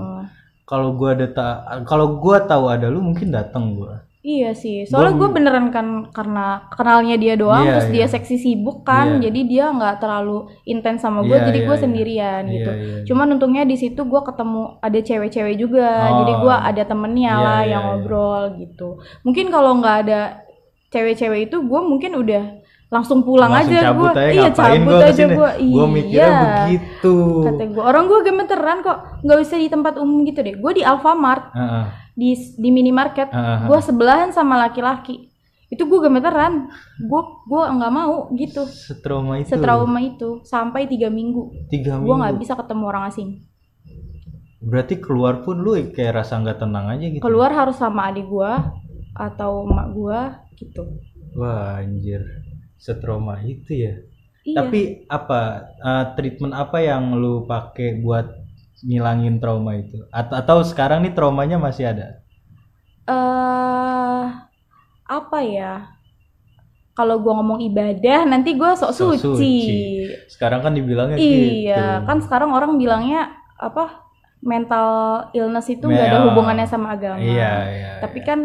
[0.67, 4.03] Kalau gua ada ta- kalau gua tahu ada lu mungkin datang gua.
[4.27, 8.12] iya sih soalnya Gua- gue beneran kan karena kenalnya dia doang Iya, terus dia iya.
[8.12, 9.32] seksi sibuk kan Iya.
[9.32, 11.80] jadi dia nggak terlalu intens sama gue Iya, jadi gue iya.
[11.80, 13.03] sendirian Iya, gitu iya, iya.
[13.08, 16.15] cuman untungnya di situ gue ketemu ada cewek-cewek juga Oh.
[16.19, 17.89] jadi gue ada temennya Iya, lah iya, yang iya.
[17.95, 18.89] ngobrol gitu
[19.23, 20.19] mungkin kalau nggak ada
[20.88, 22.43] cewek-cewek itu gue mungkin udah
[22.88, 25.36] langsung pulang Langsung aja cabut gue aja, iya cabut gua aja ke sini?
[25.36, 26.32] gue Gua mikirnya
[26.63, 27.15] begitu.
[27.43, 30.82] kata gue orang gue gemeteran kok nggak bisa di tempat umum gitu deh gue di
[30.82, 31.84] Alfamart Heeh.
[32.13, 33.60] di di minimarket Heeh.
[33.65, 35.28] gue sebelahan sama laki-laki
[35.67, 39.52] itu gue gemeteran gue gue nggak mau gitu Setrauma itu.
[39.52, 42.15] setrauma itu sampai tiga minggu Tiga gue minggu.
[42.15, 43.30] nggak bisa ketemu orang asing
[44.60, 47.19] Berarti keluar pun lu kayak rasa nggak tenang aja gitu.
[47.19, 48.52] keluar harus sama adik gue
[49.13, 50.19] atau emak gue
[50.58, 50.84] gitu
[51.34, 52.23] Wah anjir.
[52.78, 53.94] Setrauma itu ya.
[54.46, 55.42] iya Tapi apa
[55.84, 58.28] uh, treatment apa yang lu pakai buat
[58.86, 60.06] ngilangin trauma itu?
[60.13, 62.08] At- atau sekarang nih traumanya masih ada?
[63.08, 64.24] eh
[65.08, 65.96] apa ya
[66.98, 69.22] kalau gue ngomong ibadah nanti gue sok Sok suci.
[69.22, 69.58] suci.
[70.34, 72.08] Sekarang kan dibilangnya Iya, gitu.
[72.10, 74.02] kan sekarang orang bilangnya apa
[74.42, 74.88] mental
[75.34, 77.22] illness itu nggak ada hubungannya sama agama.
[77.22, 77.92] Iya, iya.
[78.02, 78.40] Tapi kan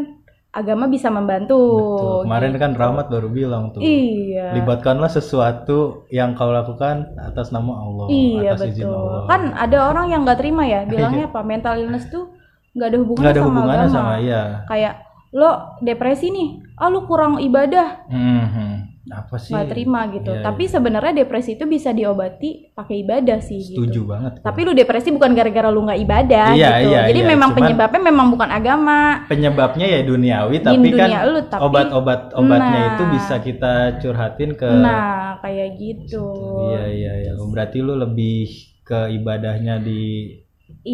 [0.52, 1.56] agama bisa membantu.
[1.56, 2.20] Betul.
[2.24, 2.78] Kemarin kan gitu.
[2.78, 3.80] Rahmat baru bilang tuh.
[3.80, 4.52] Iya.
[4.52, 8.92] Libatkanlah sesuatu yang kau lakukan atas nama Allah, Iya atas izin betul.
[8.94, 9.16] Allah.
[9.16, 9.28] Iya.
[9.28, 12.28] Kan ada orang yang nggak terima ya, bilangnya apa mental illness tuh
[12.72, 13.96] nggak ada hubungannya ada sama hubungannya agama.
[13.98, 14.42] sama iya.
[14.64, 14.94] Kayak
[15.32, 18.71] lo depresi nih, ah lu kurang ibadah, Mhm.
[19.04, 19.50] Apa sih?
[19.50, 20.30] nggak terima gitu.
[20.30, 23.58] Iya, Tapi sebenarnya depresi itu bisa diobati pakai ibadah sih.
[23.68, 24.06] Setuju Gitu.
[24.06, 24.32] banget.
[24.38, 26.86] Tapi lu depresi bukan gara-gara lu nggak ibadah Iya, gitu.
[26.88, 27.26] iya, Jadi iya.
[27.28, 29.00] memang Cuman- penyebabnya memang bukan agama.
[29.26, 32.90] penyebabnya ya duniawi, Di tapi kan dunia lu, tapi- obat-obat obatnya Nah.
[32.94, 34.70] itu bisa kita curhatin ke.
[34.70, 36.26] Nah, kayak gitu.
[36.70, 37.32] Iya iya iya.
[37.42, 38.46] Berarti lu lebih
[38.82, 40.86] ke ibadahnya diperbaikin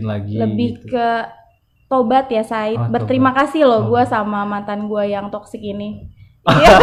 [0.00, 0.08] Iya.
[0.08, 0.34] lagi.
[0.34, 0.96] Lebih gitu.
[0.96, 1.08] ke
[1.86, 2.74] tobat ya, Said.
[2.74, 3.40] Oh, Berterima tobat.
[3.46, 3.88] kasih loh Oh.
[3.90, 6.15] gua sama mantan gua yang toksik ini.
[6.46, 6.74] Iya.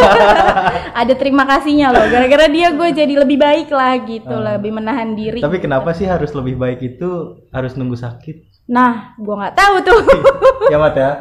[1.02, 2.04] Ada terima kasihnya loh.
[2.06, 4.44] Gara-gara dia gue jadi lebih baik lah gitu, Oh.
[4.44, 5.40] lebih menahan diri.
[5.40, 5.66] Tapi gitu.
[5.66, 8.52] kenapa sih harus lebih baik itu harus nunggu sakit?
[8.64, 10.00] Nah, gua nggak tahu tuh.
[10.72, 11.12] ya Mat ya.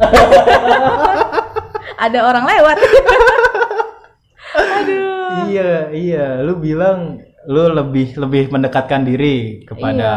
[2.04, 2.76] Ada orang lewat.
[4.56, 5.44] Aduh.
[5.48, 6.26] Iya iya.
[6.40, 10.14] Lu bilang lu lebih lebih mendekatkan diri kepada Iya.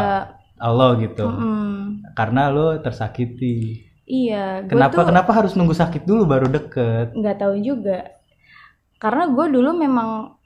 [0.60, 1.28] Allah gitu.
[1.28, 2.04] Mm-mm.
[2.16, 3.84] Karena lu tersakiti.
[4.04, 7.16] Iya, Kenapa tuh kenapa harus nunggu sakit dulu baru deket?
[7.16, 8.12] nggak tahu juga.
[9.00, 10.36] Karena gue dulu memang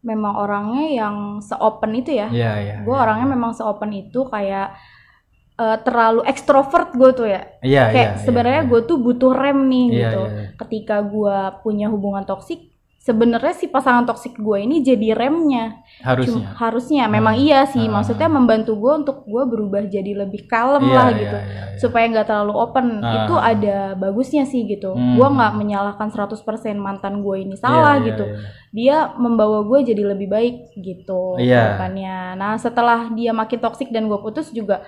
[0.00, 2.30] memang orangnya yang seopen itu ya.
[2.30, 2.76] Iya iya.
[2.86, 4.78] Gue orangnya memang seopen itu kayak
[5.58, 7.42] eh, terlalu ekstrovert gue tuh ya.
[7.60, 8.22] Iya kayak iya.
[8.22, 10.20] sebenarnya gue tuh butuh rem nih Iya, gitu.
[10.24, 10.44] iya.
[10.56, 12.69] Ketika gue punya hubungan toksik,
[13.00, 15.80] sebenarnya si pasangan toksik gue ini jadi remnya.
[16.00, 16.48] harusnya.
[16.48, 17.80] Cuma- harusnya memang iya sih.
[17.82, 17.92] Ah.
[17.94, 21.36] Maksudnya membantu gue untuk gue berubah jadi lebih kalem Iya, lah iya, gitu.
[21.38, 21.78] iya, iya.
[21.78, 23.12] supaya nggak terlalu open Ah.
[23.18, 25.16] itu ada bagusnya sih gitu Hmm.
[25.16, 26.44] Gua nggak menyalahkan 100%
[26.76, 28.38] mantan gue ini salah Iya, iya, gitu iya.
[28.70, 31.56] dia membawa gue jadi lebih baik gitu Iya.
[31.56, 32.18] ke depannya.
[32.34, 34.84] nah setelah dia makin toksik dan gue putus juga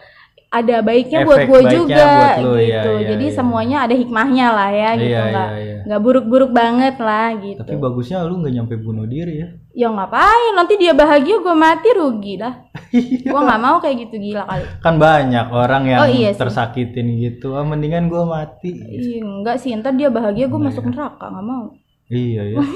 [0.53, 3.37] ada baiknya buat Efek gue baiknya juga buat lu, iya, gitu iya, jadi iya.
[3.41, 5.79] semuanya ada hikmahnya lah ya gitu Iya, nggak iya, iya.
[5.89, 9.49] nggak buruk-buruk banget lah gitu Tapi bagusnya lu nggak nyampe bunuh diri ya.
[9.73, 12.55] ya ngapain nanti dia bahagia gue mati rugi dah
[12.93, 13.25] Iya.
[13.33, 16.41] gue nggak mau kayak gitu gila kali kan banyak orang yang Oh, iya sih.
[16.45, 17.57] tersakitin gitu.
[17.57, 18.69] Ah, mendingan gua mati.
[18.77, 20.93] Ih, enggak sih ntar dia bahagia gue Nah, masuk iya.
[20.93, 21.65] neraka nggak mau
[22.13, 22.59] Iya ya.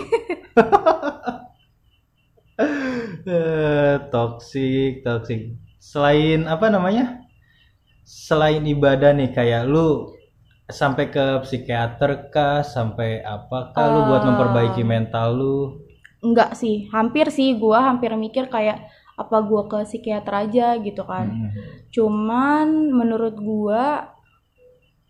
[4.08, 5.40] Toxic, toxic.
[5.76, 7.25] Selain apa namanya?
[8.06, 10.14] Selain ibadah nih kayak lu
[10.70, 15.58] sampai ke psikiater kah, sampai apakah lu buat memperbaiki mental lu?
[16.22, 18.86] Enggak sih, hampir sih gua hampir mikir kayak
[19.18, 21.26] apa gua ke psikiater aja gitu kan.
[21.26, 21.50] Hmm.
[21.90, 24.14] Cuman menurut gua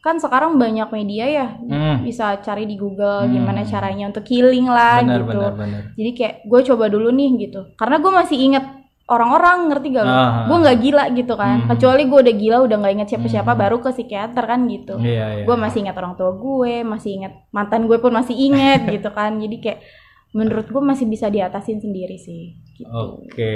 [0.01, 2.01] kan sekarang banyak media ya Hmm.
[2.01, 3.33] bisa cari di Google Hmm.
[3.37, 5.29] gimana caranya untuk healing lah Benar, gitu.
[5.35, 5.83] benar, benar.
[5.99, 7.61] Jadi kayak gue coba dulu nih gitu.
[7.75, 8.65] Karena gue masih inget
[9.07, 10.11] orang-orang ngerti gak lo?
[10.11, 10.45] Ah.
[10.51, 11.57] Gue nggak gila gitu kan.
[11.63, 11.69] Hmm.
[11.71, 13.61] Kecuali gue udah gila udah nggak inget siapa-siapa Hmm.
[13.63, 14.95] baru ke psikiater kan gitu.
[14.99, 15.45] Iya, iya.
[15.47, 19.39] gue masih ingat orang tua gue masih ingat mantan gue pun masih ingat gitu kan
[19.39, 19.81] jadi kayak
[20.35, 23.55] menurut gue masih bisa diatasin sendiri sih gitu Oke,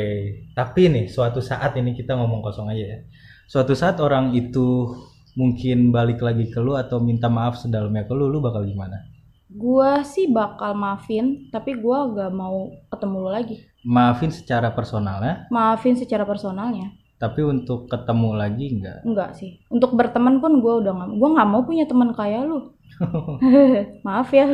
[0.56, 2.98] tapi nih suatu saat ini kita ngomong kosong aja ya.
[3.44, 4.88] Suatu saat orang itu
[5.34, 9.06] mungkin balik lagi ke lu atau minta maaf sedalamnya ke lu, lu bakal gimana?
[9.50, 15.96] gue sih bakal maafin tapi gue gak mau ketemu lo lagi Maafin secara personalnya, maafin
[15.96, 18.98] secara personalnya tapi untuk ketemu lagi enggak?
[19.04, 22.72] enggak sih untuk berteman pun gue udah nggak gue nggak mau punya teman kayak lu
[24.08, 24.46] maaf ya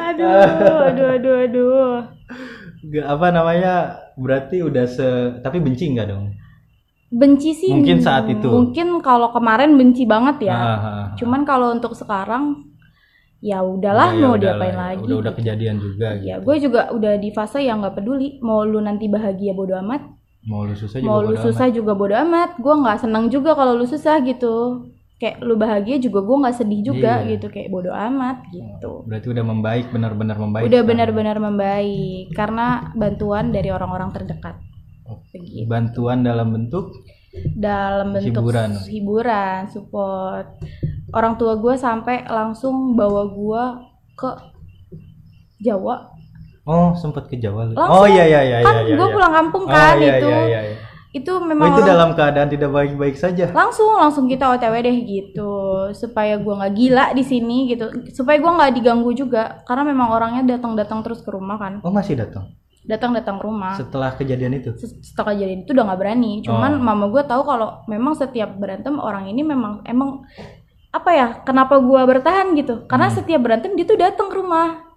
[0.00, 0.28] aduh
[0.86, 1.94] aduh aduh aduh
[2.80, 3.74] Enggak apa namanya?
[4.16, 6.32] Berarti udah se tapi benci enggak dong?
[7.10, 8.46] benci sih Mungkin saat itu.
[8.46, 11.06] mungkin kalau kemarin benci banget ya Ah, ah, ah.
[11.18, 12.69] Cuman kalau untuk sekarang
[13.40, 15.02] ya udahlah Udah, ya mau udah diapain lah, lagi.
[15.02, 16.44] Udah udah kejadian juga Ya gitu.
[16.44, 20.02] gue juga udah di fase yang nggak peduli mau lu nanti bahagia bodo amat,
[20.40, 22.50] Mau lu susah juga mau lu bodo susah juga bodo amat.
[22.56, 24.88] Gue nggak seneng juga kalau lu susah gitu.
[25.16, 27.36] Kayak lu bahagia juga gue nggak sedih juga Iya.
[27.36, 28.48] gitu kayak bodo amat amat.
[28.48, 29.04] gitu.
[29.04, 30.64] Berarti udah membaik, benar-benar membaik.
[30.64, 34.56] Udah benar-benar membaik karena bantuan dari orang-orang terdekat.
[35.04, 35.36] Oke.
[35.36, 35.68] Begitu.
[35.68, 36.88] Bantuan dalam bentuk
[37.54, 38.70] Dalam bentuk Hiburan.
[38.90, 40.58] hiburan, support.
[41.12, 43.62] Orang tua gue sampai langsung bawa gue
[44.14, 44.30] ke
[45.60, 46.16] Jawa
[46.62, 47.66] Oh, sempat ke Jawa.
[47.66, 47.82] Langsung.
[47.82, 48.94] Oh iya iya iya kan iya.
[48.94, 49.10] gue iya.
[49.10, 50.76] pulang kampung Oh, kan iya, itu iya, iya, iya.
[51.10, 53.50] itu Oh, memang itu orang- dalam keadaan tidak baik-baik saja.
[53.50, 55.50] langsung langsung kita otw deh gitu
[55.92, 60.46] supaya gue nggak gila di sini gitu supaya gue nggak diganggu juga karena memang orangnya
[60.48, 62.54] datang datang terus ke rumah kan Oh, masih datang.
[62.80, 64.70] datang datang ke rumah Setelah kejadian itu.
[64.74, 66.84] Set- setelah kejadian itu udah nggak berani cuman Oh.
[66.84, 70.22] mama gue tahu kalau memang setiap berantem orang ini memang emang
[70.90, 73.16] apa ya kenapa gua bertahan gitu karena Hmm.
[73.16, 74.90] setiap berantem dia tuh datang ke rumah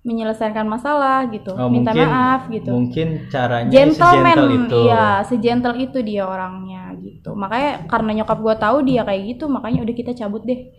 [0.00, 4.78] menyelesaikan masalah gitu Oh, minta mungkin- maaf gitu Mungkin caranya gentleman segentle itu.
[4.84, 9.80] iya segentle itu dia orangnya gitu makanya karena nyokap gua tahu dia kayak gitu makanya
[9.80, 10.70] udah kita cabut deh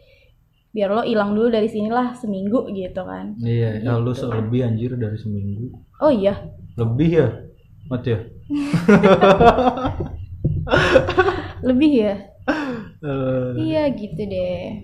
[0.69, 4.27] biar lo hilang dulu dari sinilah seminggu gitu kan Iya, ya lu Gitu.
[4.29, 5.71] lebih anjir dari seminggu.
[5.97, 6.35] oh iya
[6.75, 7.27] Lebih ya?
[7.85, 8.19] Mati ya?
[11.61, 12.13] lebih ya
[13.05, 14.81] Eh, iya gitu deh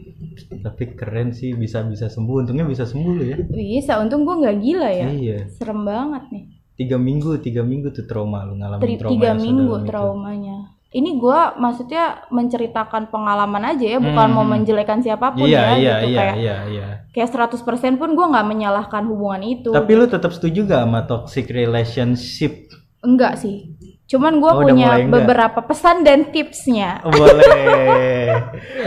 [0.59, 2.35] tapi keren sih bisa-bisa sembuh.
[2.39, 3.37] Untungnya bisa sembuh lu ya.
[3.49, 5.37] bisa untung gua nggak gila ya Iya.
[5.51, 9.49] serem banget nih Tiga minggu, tiga minggu tuh trauma lu ngalamin Tri- trauma tiga minggu
[9.67, 9.89] sedalam itu.
[9.89, 10.57] traumanya
[10.91, 14.35] ini gua maksudnya menceritakan pengalaman aja ya bukan Hmm.
[14.35, 16.87] mau menjelekan siapa pun Iya, ya iya, gitu iya, kayak iya, iya.
[17.09, 17.63] kayak 100%
[17.95, 22.69] pun gua nggak menyalahkan hubungan itu Tapi lu tetap setuju gak sama toxic relationship?
[22.99, 23.71] enggak sih
[24.11, 25.07] cuman gua Oh, punya enggak?
[25.15, 28.35] beberapa pesan dan tipsnya Boleh.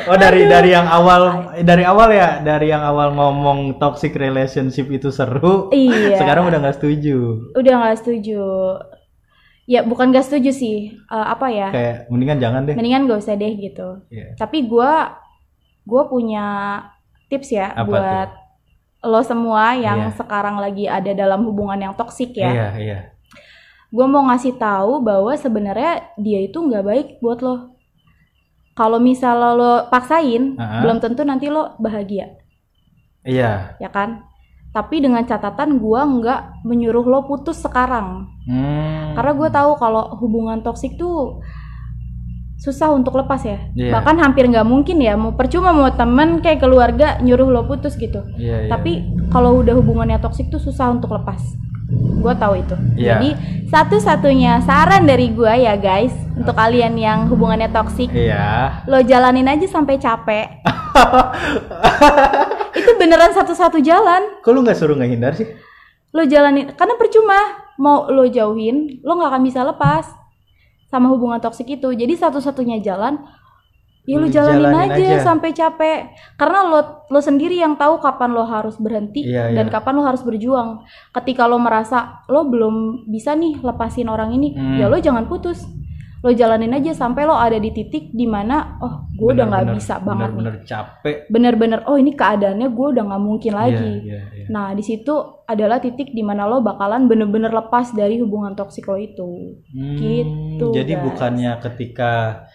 [0.05, 1.23] Oh dari dari yang awal
[1.57, 5.71] dari awal ya dari yang awal ngomong toxic relationship itu seru.
[5.71, 7.51] iya Sekarang udah nggak setuju.
[7.53, 8.45] udah nggak setuju
[9.65, 12.75] ya bukan nggak setuju sih Eh, apa ya Kayak mendingan jangan deh.
[12.77, 14.37] mendingan gak usah deh gitu Iya.
[14.37, 15.17] tapi gua
[15.83, 16.45] gua punya
[17.27, 18.29] tips ya Apa buat
[19.03, 20.17] lo semua yang Iya.
[20.17, 22.99] sekarang lagi ada dalam hubungan yang toksik ya Iya iya.
[23.95, 27.79] Gue mau ngasih tahu bahwa sebenarnya dia itu nggak baik buat lo
[28.75, 30.83] kalau misalnya lo paksain Ah.
[30.83, 32.35] belum tentu nanti lo bahagia
[33.23, 33.79] Iya.
[33.79, 34.27] ya kan
[34.75, 39.15] tapi dengan catatan gua nggak menyuruh lo putus sekarang Hmm.
[39.15, 41.39] karena gue tahu kalau hubungan toksik tuh
[42.57, 43.93] susah untuk lepas ya Iya.
[43.93, 48.27] bahkan hampir nggak mungkin ya mau percuma mau temen kayak keluarga nyuruh lo putus gitu
[48.35, 48.69] Iya, iya.
[48.69, 51.41] tapi kalau udah hubungannya toksik tuh susah untuk lepas
[51.95, 53.19] gue tahu itu Iya.
[53.19, 53.31] jadi
[53.69, 58.81] satu-satunya saran dari gue ya guys untuk kalian yang hubungannya toksik Iya.
[58.87, 60.63] lo jalanin aja sampai capek
[62.79, 65.47] itu beneran satu-satu jalan Kok lu nggak suruh ngehindar sih?
[66.11, 67.35] lo jalanin karena percuma
[67.75, 70.07] mau lo jauhin lo nggak akan bisa lepas
[70.87, 73.19] sama hubungan toksik itu jadi satu-satunya jalan
[74.05, 75.17] ya Lu lo jalanin, jalanin aja, aja.
[75.23, 75.99] sampai capek
[76.35, 79.73] karena lo lo sendiri yang tahu kapan lo harus berhenti Iya, dan iya.
[79.73, 82.75] kapan lo harus berjuang ketika lo merasa lo belum
[83.07, 84.77] bisa nih lepasin orang ini Hmm.
[84.77, 85.65] ya lo jangan putus
[86.21, 90.01] lo jalanin aja sampai lo ada di titik di mana oh gue udah nggak bisa
[90.01, 91.17] banget nih Bener-bener capek.
[91.27, 94.47] bener-bener oh ini keadaannya gue udah nggak mungkin lagi Iya, iya, iya.
[94.47, 95.13] Nah, di situ
[95.45, 99.61] adalah titik di mana lo bakalan bener-bener lepas dari hubungan toksik lo itu.
[99.67, 101.03] Hmm, Gitu, Jadi guys.
[101.03, 102.13] bukannya ketika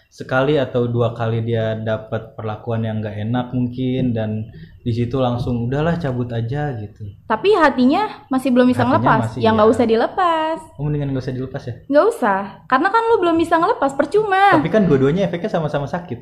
[0.09, 4.49] sekali atau dua kali dia dapat perlakuan yang nggak enak mungkin dan
[4.81, 7.05] di situ langsung udahlah cabut aja gitu.
[7.29, 9.21] Tapi hatinya masih belum bisa Hatinya ngelepas.
[9.29, 9.75] masih, ya nggak iya.
[9.77, 10.59] usah dilepas.
[10.81, 11.73] Oh mendingan gak usah dilepas ya.
[11.85, 12.41] Nggak usah.
[12.65, 14.57] Karena kan lo belum bisa ngelepas, percuma.
[14.57, 16.19] Tapi kan dua-duanya efeknya sama-sama sakit.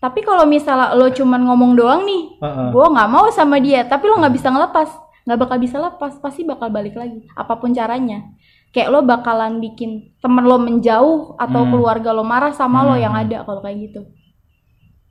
[0.00, 2.68] Tapi kalau misalnya lo cuman ngomong doang nih, Heeh.
[2.72, 4.88] gue nggak mau sama dia, tapi lo nggak bisa ngelepas,
[5.28, 7.28] nggak bakal bisa lepas, pasti bakal balik lagi.
[7.36, 8.26] Apa pun caranya.
[8.70, 11.70] Kayak lo bakalan bikin temen lo menjauh atau Hmm.
[11.74, 13.02] keluarga lo marah sama lo Hmm.
[13.02, 14.00] yang ada kalau kayak gitu.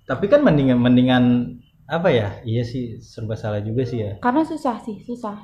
[0.07, 1.23] Tapi kan mendingan mendingan
[1.85, 2.27] apa ya?
[2.41, 4.11] Iya sih serba salah juga sih ya.
[4.17, 5.37] Karena susah sih, susah.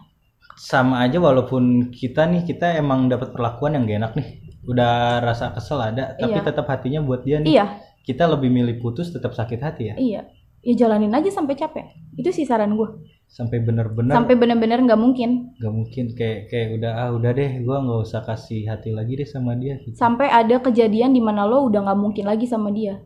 [0.55, 4.27] Sama aja walaupun kita nih kita emang dapat perlakuan yang gak enak nih.
[4.65, 6.41] Udah rasa kesel ada, tapi Iya.
[6.41, 7.53] tetap hatinya buat dia nih.
[7.53, 7.67] Iya,
[8.05, 9.95] Kita lebih milih putus tetap sakit hati ya.
[9.97, 10.21] Iya,
[10.61, 11.89] ya jalanin aja sampai capek.
[12.13, 12.89] Itu sih saran gue.
[13.27, 15.51] Sampai bener-bener Sampai bener-bener nggak mungkin.
[15.55, 19.27] gak mungkin kayak kayak udah ah udah deh gua nggak usah kasih hati lagi deh
[19.27, 19.91] sama dia gitu.
[19.93, 23.03] Sampai ada kejadian di mana lo udah nggak mungkin lagi sama dia.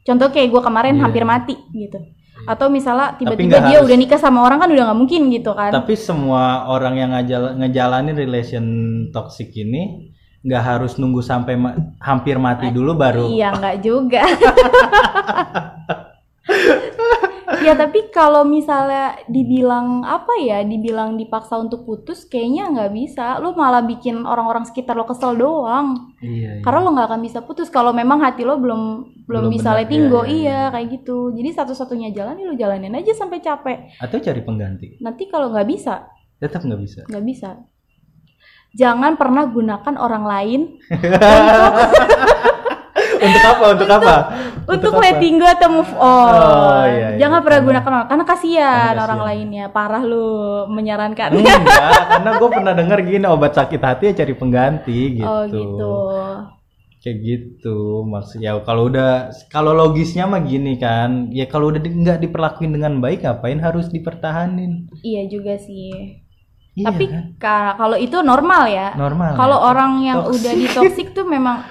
[0.00, 1.02] Contoh kayak gue kemarin Iya.
[1.04, 2.00] hampir mati gitu.
[2.42, 5.52] Atau misalnya tiba-tiba nggak dia harus- udah nikah sama orang kan udah nggak mungkin gitu
[5.52, 5.70] kan.
[5.70, 8.64] Tapi semua orang yang ngajal, ngejalanin relation
[9.10, 10.08] toxic ini
[10.40, 13.28] nggak harus nunggu sampai ma- hampir mati dulu baru.
[13.28, 14.24] Iya nggak juga.
[17.70, 23.38] ya tapi kalau misalnya dibilang apa ya, dibilang dipaksa untuk putus, kayaknya nggak bisa.
[23.38, 26.10] Lo malah bikin orang-orang sekitar lo kesel doang.
[26.18, 26.58] Iya.
[26.58, 26.62] iya.
[26.62, 28.82] Karena lo nggak akan bisa putus kalau memang hati lo belum
[29.24, 30.20] belum, Belum bisa benar, letting go.
[30.20, 30.72] iya, iya, Iya, iya.
[30.74, 31.18] kayak gitu.
[31.30, 33.78] Jadi satu-satunya jalan ya lo jalanin aja sampai capek.
[33.96, 34.98] Atau cari pengganti.
[34.98, 37.00] Nanti kalau nggak bisa, Tetap nggak bisa.
[37.06, 37.50] nggak bisa.
[38.70, 41.10] Jangan pernah gunakan orang lain Untuk
[43.22, 43.64] apa?
[43.68, 44.14] Untuk apa?
[44.66, 45.02] untuk apa?
[45.02, 46.32] letting go atau move on.
[46.32, 47.18] Oh, iya, iya.
[47.18, 49.64] Jangan pernah Karena- gunakan orang karena kasihan Karena orang lainnya.
[49.68, 50.26] Parah lu
[50.66, 51.28] menyarankan.
[51.32, 51.58] Enggak,
[52.12, 55.26] karena gue pernah dengar gini obat sakit hati ya cari pengganti gitu.
[55.26, 55.92] Oh gitu.
[57.00, 59.10] Kayak gitu maksud ya kalau udah
[59.48, 63.88] kalau logisnya mah gini kan ya kalau udah di- nggak diperlakuin dengan baik ngapain harus
[63.88, 66.20] dipertahanin Iya juga sih.
[66.70, 67.22] Iya Tapi kan?
[67.34, 68.92] ka- kalau itu normal ya.
[68.94, 69.64] normal Kalau ya.
[69.66, 70.36] orang yang Toxic.
[70.36, 71.64] udah di toxic tuh memang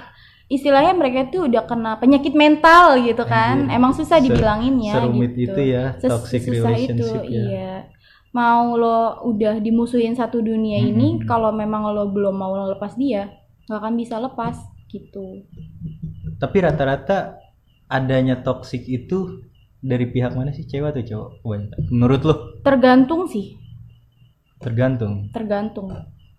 [0.50, 3.70] istilahnya mereka tuh udah kena penyakit mental gitu kan.
[3.70, 3.76] Anjir.
[3.78, 5.54] Emang susah Se- dibilanginnya serumit gitu.
[5.54, 7.44] itu ya, Ses- toxic sesusah relationship ya.
[7.46, 7.74] Iya.
[8.30, 11.26] Mau lo udah dimusuhin satu dunia ini, Mm-mm.
[11.26, 13.30] kalau memang lo belum mau lepas dia,
[13.66, 14.54] nggak akan bisa lepas
[14.86, 15.46] gitu.
[16.38, 17.38] Tapi rata-rata
[17.86, 19.42] adanya toxic itu
[19.82, 21.30] dari pihak mana sih cewek atau cowok?
[21.90, 22.34] Menurut lo?
[22.62, 23.58] Tergantung sih,
[24.62, 25.26] Tergantung.
[25.32, 25.88] tergantung.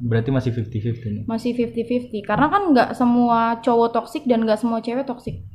[0.01, 1.23] Berarti masih 50-50 nih.
[1.29, 5.45] Masih 50-50 karena kan nggak semua cowok toksik dan nggak semua cewek toksik.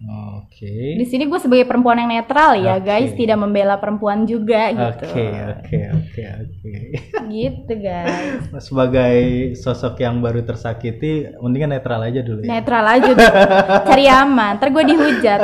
[0.00, 0.96] Oke.
[0.96, 2.88] Di sini gue sebagai perempuan yang netral ya Oke.
[2.88, 5.12] guys, tidak membela perempuan juga gitu.
[5.12, 6.72] Oke, oke, oke, oke.
[7.28, 8.48] Gitu guys.
[8.66, 9.16] Sebagai
[9.60, 12.48] sosok yang baru tersakiti, mendingan netral aja dulu ya.
[12.48, 13.32] Netral aja deh.
[13.92, 14.56] Cari aman.
[14.56, 15.40] Ntar gue dihujat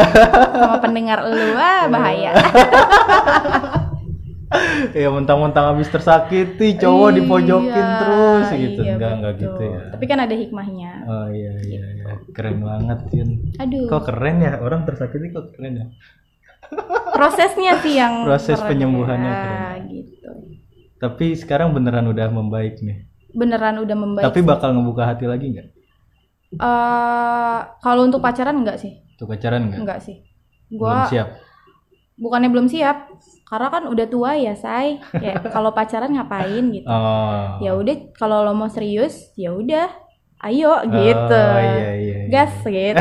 [0.57, 1.53] sama pendengar lu.
[1.53, 2.33] Ah, bahaya.
[5.03, 8.81] ya mentang-mentang habis tersakiti, cowok dipojokin Iya, terus gitu.
[8.83, 9.81] iya, enggak, enggak gitu ya.
[9.95, 10.93] Tapi kan ada hikmahnya.
[11.05, 12.05] Oh iya iya iya.
[12.33, 13.31] Keren banget, Yun.
[13.57, 13.87] Aduh.
[13.89, 14.53] Kok keren ya?
[14.61, 15.87] Orang tersakiti kok keren ya?
[17.17, 19.81] Prosesnya sih yang Proses keren penyembuhannya ya, keren.
[19.89, 20.31] gitu.
[20.97, 23.07] Tapi sekarang beneran udah membaik nih.
[23.37, 24.25] Beneran udah membaik.
[24.25, 25.69] Tapi bakal ngebuka hati lagi nggak?
[26.57, 28.97] Eh, kalau untuk pacaran enggak sih?
[29.17, 29.79] Tuh pacaran nggak?
[29.83, 30.25] Enggak sih.
[30.73, 31.29] Belum Gua siap.
[32.17, 33.13] Bukannya belum siap.
[33.47, 34.99] Karena kan udah tua ya, say.
[35.13, 36.89] Kayak kalau pacaran ngapain gitu.
[36.91, 37.63] Oh.
[37.63, 39.87] Ya udah kalau lo mau serius, ya udah.
[40.43, 41.33] Ayo gitu.
[41.33, 42.29] Oh, iya, iya, iya.
[42.29, 43.01] Gas gitu.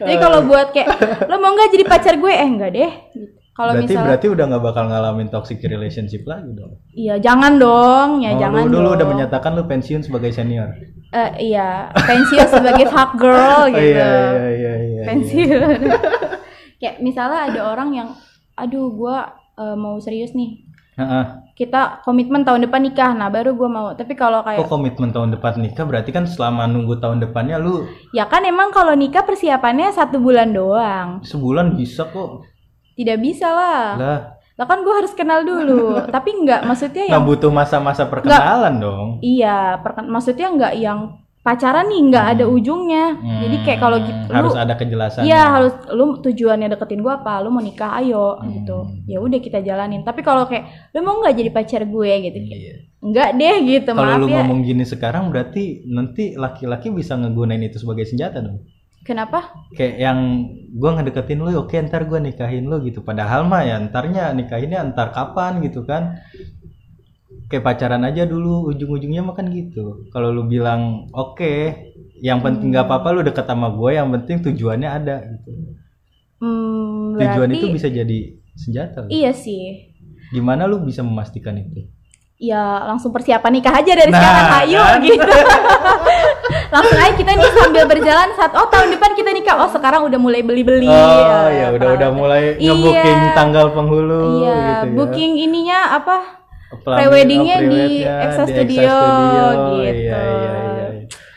[0.00, 0.88] Jadi kalau buat kayak
[1.28, 2.32] lo mau nggak jadi pacar gue?
[2.32, 2.92] Eh enggak deh.
[3.12, 3.28] Gitu.
[3.50, 6.80] Kalau berarti misalnya berarti udah nggak bakal ngalamin toxic relationship lagi dong.
[6.96, 8.96] iya jangan dong, ya Oh, jangan lu, dulu dong.
[8.96, 10.72] udah menyatakan lu pensiun sebagai senior.
[11.12, 14.00] Eh, iya, pensiun sebagai hot girl Oh, gitu.
[14.00, 15.02] iya iya iya iya.
[15.04, 15.78] pensiun.
[16.80, 18.08] Kayak misalnya ada orang yang
[18.56, 19.16] aduh gua
[19.54, 20.66] eh, mau serius nih.
[20.96, 21.24] Heeh.
[21.54, 23.12] Kita komitmen tahun depan nikah.
[23.12, 23.88] Nah, baru gua mau.
[23.92, 27.84] Tapi kalau kayak Kok komitmen tahun depan nikah berarti kan selama nunggu tahun depannya lu
[28.10, 31.08] ya kan emang kalau nikah persiapannya satu bulan doang.
[31.22, 32.44] sebulan bisa kok.
[32.96, 33.84] Tidak bisa lah.
[33.96, 34.18] Lah,
[34.56, 35.96] Lah kan gue harus kenal dulu.
[36.14, 39.08] Tapi enggak maksudnya nggak yang butuh masa-masa perkenalan dong.
[39.20, 43.16] iya, perken- maksudnya enggak yang pacaran nih enggak ada ujungnya.
[43.16, 45.22] Jadi kayak kalau gitu Hmm, harus lu ada kejelasan.
[45.24, 47.40] Iya harus lu tujuannya deketin gua apa?
[47.40, 48.60] Lu mau nikah ayo Hmm.
[48.60, 48.78] gitu.
[49.08, 50.04] Ya udah kita jalanin.
[50.04, 52.38] Tapi kalau kayak lu mau nggak jadi pacar gue gitu?
[52.44, 52.74] Kayak, Iya.
[53.00, 53.90] Enggak deh gitu.
[53.90, 54.44] Kalau lu ya.
[54.44, 58.60] ngomong gini sekarang berarti nanti laki-laki bisa ngegunain itu sebagai senjata dong.
[59.00, 59.56] Kenapa?
[59.72, 60.18] Kayak yang
[60.76, 63.00] gua ngedeketin lu, oke ntar gua nikahin lu gitu.
[63.00, 66.20] Padahal mah ya ntarnya nikahinnya ntar kapan gitu kan.
[67.50, 70.06] Kayak pacaran aja dulu, ujung-ujungnya mah kan gitu.
[70.08, 71.74] Kalau lu bilang oke,
[72.16, 75.50] yang penting nggak apa-apa lu deket sama gue, yang penting tujuannya ada gitu.
[76.38, 78.18] Hmm, Tujuan berarti itu bisa jadi
[78.54, 79.02] senjata.
[79.02, 79.10] loh.
[79.10, 79.92] iya sih.
[80.30, 81.84] Gimana lu bisa memastikan itu?
[82.38, 85.00] Ya langsung persiapan nikah aja dari Nah, sekarang ayo kan?
[85.02, 85.28] gitu.
[86.72, 89.56] langsung aja kita nih sambil berjalan saat oh tahun depan kita nikah.
[89.58, 90.88] Oh sekarang udah mulai beli-beli.
[90.88, 92.72] Oh ya udah udah mulai Iya.
[92.72, 94.96] ngebooking tanggal penghulu Iya, gitu ya.
[94.96, 96.39] booking ininya apa?
[96.70, 99.74] Pre-weddingnya oh, di Exa di Studio, gitu.
[99.82, 100.86] Iya, iya, iya.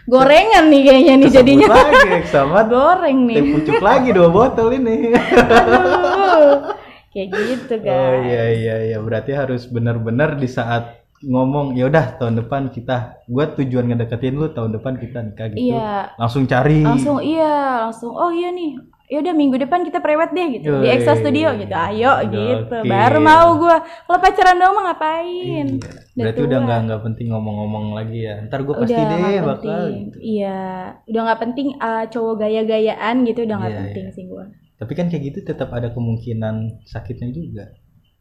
[0.03, 1.67] Gorengan nih kayaknya nih jadinya.
[1.73, 3.41] Lagi sama Goreng nih.
[3.57, 5.09] pucuk lagi dua botol ini.
[5.15, 6.75] Aduh.
[7.13, 7.93] Kayak gitu guys.
[7.93, 13.21] oh iya iya iya berarti harus benar-benar di saat ngomong ya udah tahun depan kita
[13.29, 15.77] gua tujuan ngedeketin lu tahun depan kita nikah gitu.
[15.77, 16.17] Iya.
[16.17, 16.81] Langsung cari.
[16.81, 18.81] Langsung iya, langsung oh iya nih.
[19.13, 20.97] Ya udah minggu depan kita prewed deh gitu di Yoi.
[20.97, 21.69] Exa Studio gitu.
[21.69, 22.65] Ayo gitu.
[22.65, 22.89] Gokil.
[22.89, 23.85] Baru mau gua.
[23.85, 25.67] Kalau pacaran doang mah ngapain?
[25.77, 25.93] Iya.
[26.17, 28.41] Berarti udah nggak nggak penting ngomong-ngomong lagi ya.
[28.49, 29.45] Ntar gue pasti udah deh bakal.
[29.61, 29.93] penting.
[30.17, 30.61] Iya,
[31.05, 34.45] udah nggak penting uh, cowok gaya-gayaan gitu udah nggak Iya, penting sih gua.
[34.81, 37.65] Tapi kan kayak gitu tetap ada kemungkinan sakitnya juga.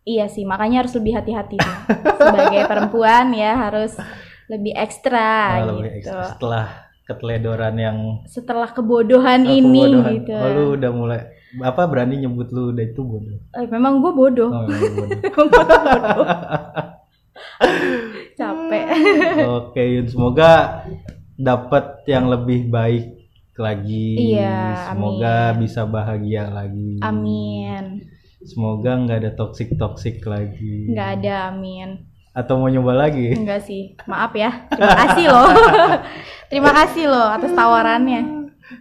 [0.05, 1.57] Iya sih, makanya harus lebih hati-hati.
[2.20, 3.96] Sebagai perempuan ya harus
[4.50, 6.12] lebih ekstra lebih gitu.
[6.12, 6.66] ekstra setelah
[7.02, 7.98] keteledoran yang
[8.30, 10.12] Setelah kebodohan oh, ini kebodohan.
[10.16, 10.32] gitu.
[10.34, 11.20] Oh, lu udah mulai
[11.60, 13.38] apa berani nyebut lu udah itu bodoh.
[13.58, 14.50] Eh, memang gue bodoh.
[14.50, 15.18] Oh, memang bodoh.
[15.92, 16.26] bodoh.
[18.38, 18.86] Capek.
[19.60, 20.06] Oke, Yun.
[20.08, 20.82] semoga
[21.36, 23.22] dapat yang lebih baik
[23.58, 24.32] lagi.
[24.32, 26.98] Iya, Semoga bisa bahagia lagi.
[27.04, 28.08] Amin.
[28.42, 30.90] Semoga nggak ada toxic toxic lagi.
[30.90, 32.12] Nggak ada amin.
[32.32, 33.36] Atau mau nyoba lagi?
[33.36, 33.92] Enggak sih.
[34.08, 34.64] Maaf ya.
[34.72, 35.48] Terima kasih loh.
[36.50, 38.22] Terima kasih loh atas tawarannya.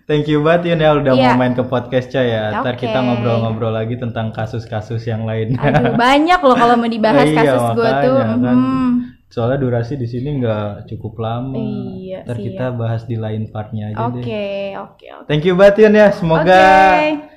[0.07, 1.35] Thank you banget Yun ya udah Iya.
[1.35, 2.63] mau main ke podcast coy ya.
[2.63, 2.87] Ntar Oke.
[2.87, 5.59] kita ngobrol-ngobrol lagi tentang kasus-kasus yang lain.
[5.59, 8.15] Aduh, banyak loh kalau mau dibahas Iya, kasus gue tuh.
[8.23, 8.39] kan.
[8.39, 8.91] Hmm.
[9.27, 11.55] Soalnya durasi di sini nggak cukup lama.
[11.55, 14.23] Iya Ntar kita bahas di lain partnya aja deh.
[14.23, 14.47] Oke,
[14.77, 15.27] oke, oke.
[15.27, 16.07] Thank you banget Yun ya.
[16.11, 16.63] Semoga
[16.95, 17.30] Oke.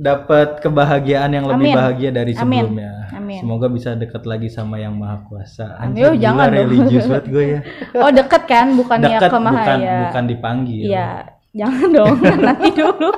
[0.00, 1.76] Dapat kebahagiaan yang lebih Amin.
[1.76, 3.12] bahagia dari sebelumnya.
[3.12, 3.44] Amin.
[3.44, 5.76] Semoga bisa dekat lagi sama yang maha kuasa.
[5.76, 5.92] Amin.
[5.92, 7.60] Anjir, gila, jangan religius banget gue ya.
[8.02, 9.96] Oh deket kan, bukannya Dekat ke bukan Mahaya.
[10.08, 10.84] bukan dipanggil.
[10.88, 11.10] Iya,
[11.52, 12.16] jangan dong,
[12.48, 13.12] nanti dulu.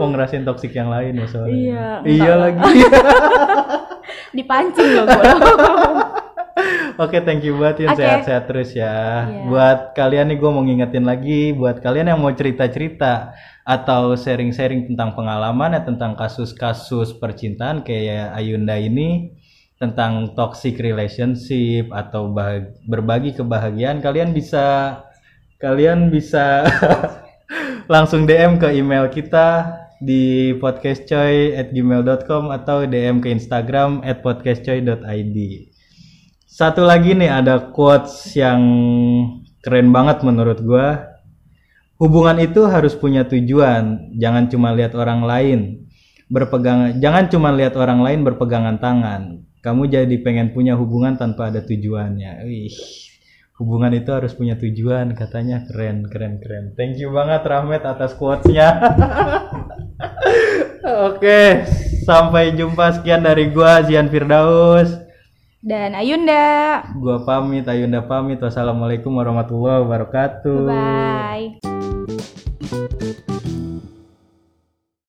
[0.00, 1.52] Mau ngerasain toksik yang lain ya soalnya.
[1.52, 2.80] Iya, Iya lagi.
[4.40, 5.24] Dipancing loh gue.
[7.00, 7.96] Oke, thank you banget Yun.
[7.96, 8.02] Oke.
[8.04, 9.24] Sehat-sehat terus ya.
[9.24, 9.48] Iya.
[9.48, 13.32] Buat kalian nih gue mau ngingetin lagi, buat kalian yang mau cerita-cerita
[13.64, 19.32] atau sharing-sharing tentang pengalaman ya tentang kasus-kasus percintaan kayak Ayunda ini
[19.80, 22.28] tentang toxic relationship atau
[22.84, 25.00] berbagi kebahagiaan, kalian bisa
[25.56, 26.68] kalian bisa
[27.94, 29.72] langsung DM ke email kita
[30.04, 35.69] di podcastcoy@gmail.com atau DM ke Instagram at podcastcoy.id.
[36.50, 38.58] Satu lagi nih ada quotes yang
[39.62, 41.14] keren banget menurut gua.
[42.02, 45.86] Hubungan itu harus punya tujuan, jangan cuma lihat orang lain
[46.30, 49.42] berpegang jangan cuma lihat orang lain berpegangan tangan.
[49.60, 52.46] Kamu jadi pengen punya hubungan tanpa ada tujuannya.
[52.48, 52.72] Wih.
[53.60, 56.72] Hubungan itu harus punya tujuan katanya keren keren keren.
[56.74, 58.72] Thank you banget Rahmat atas quotesnya.
[61.12, 61.68] Oke,
[62.08, 65.09] sampai jumpa sekian dari gua Zian Firdaus
[65.60, 66.80] dan Ayunda.
[66.96, 68.40] Gua pamit, Ayunda pamit.
[68.40, 70.56] Wassalamualaikum warahmatullahi wabarakatuh.
[70.64, 71.60] Bye.
[71.60, 72.36] -bye.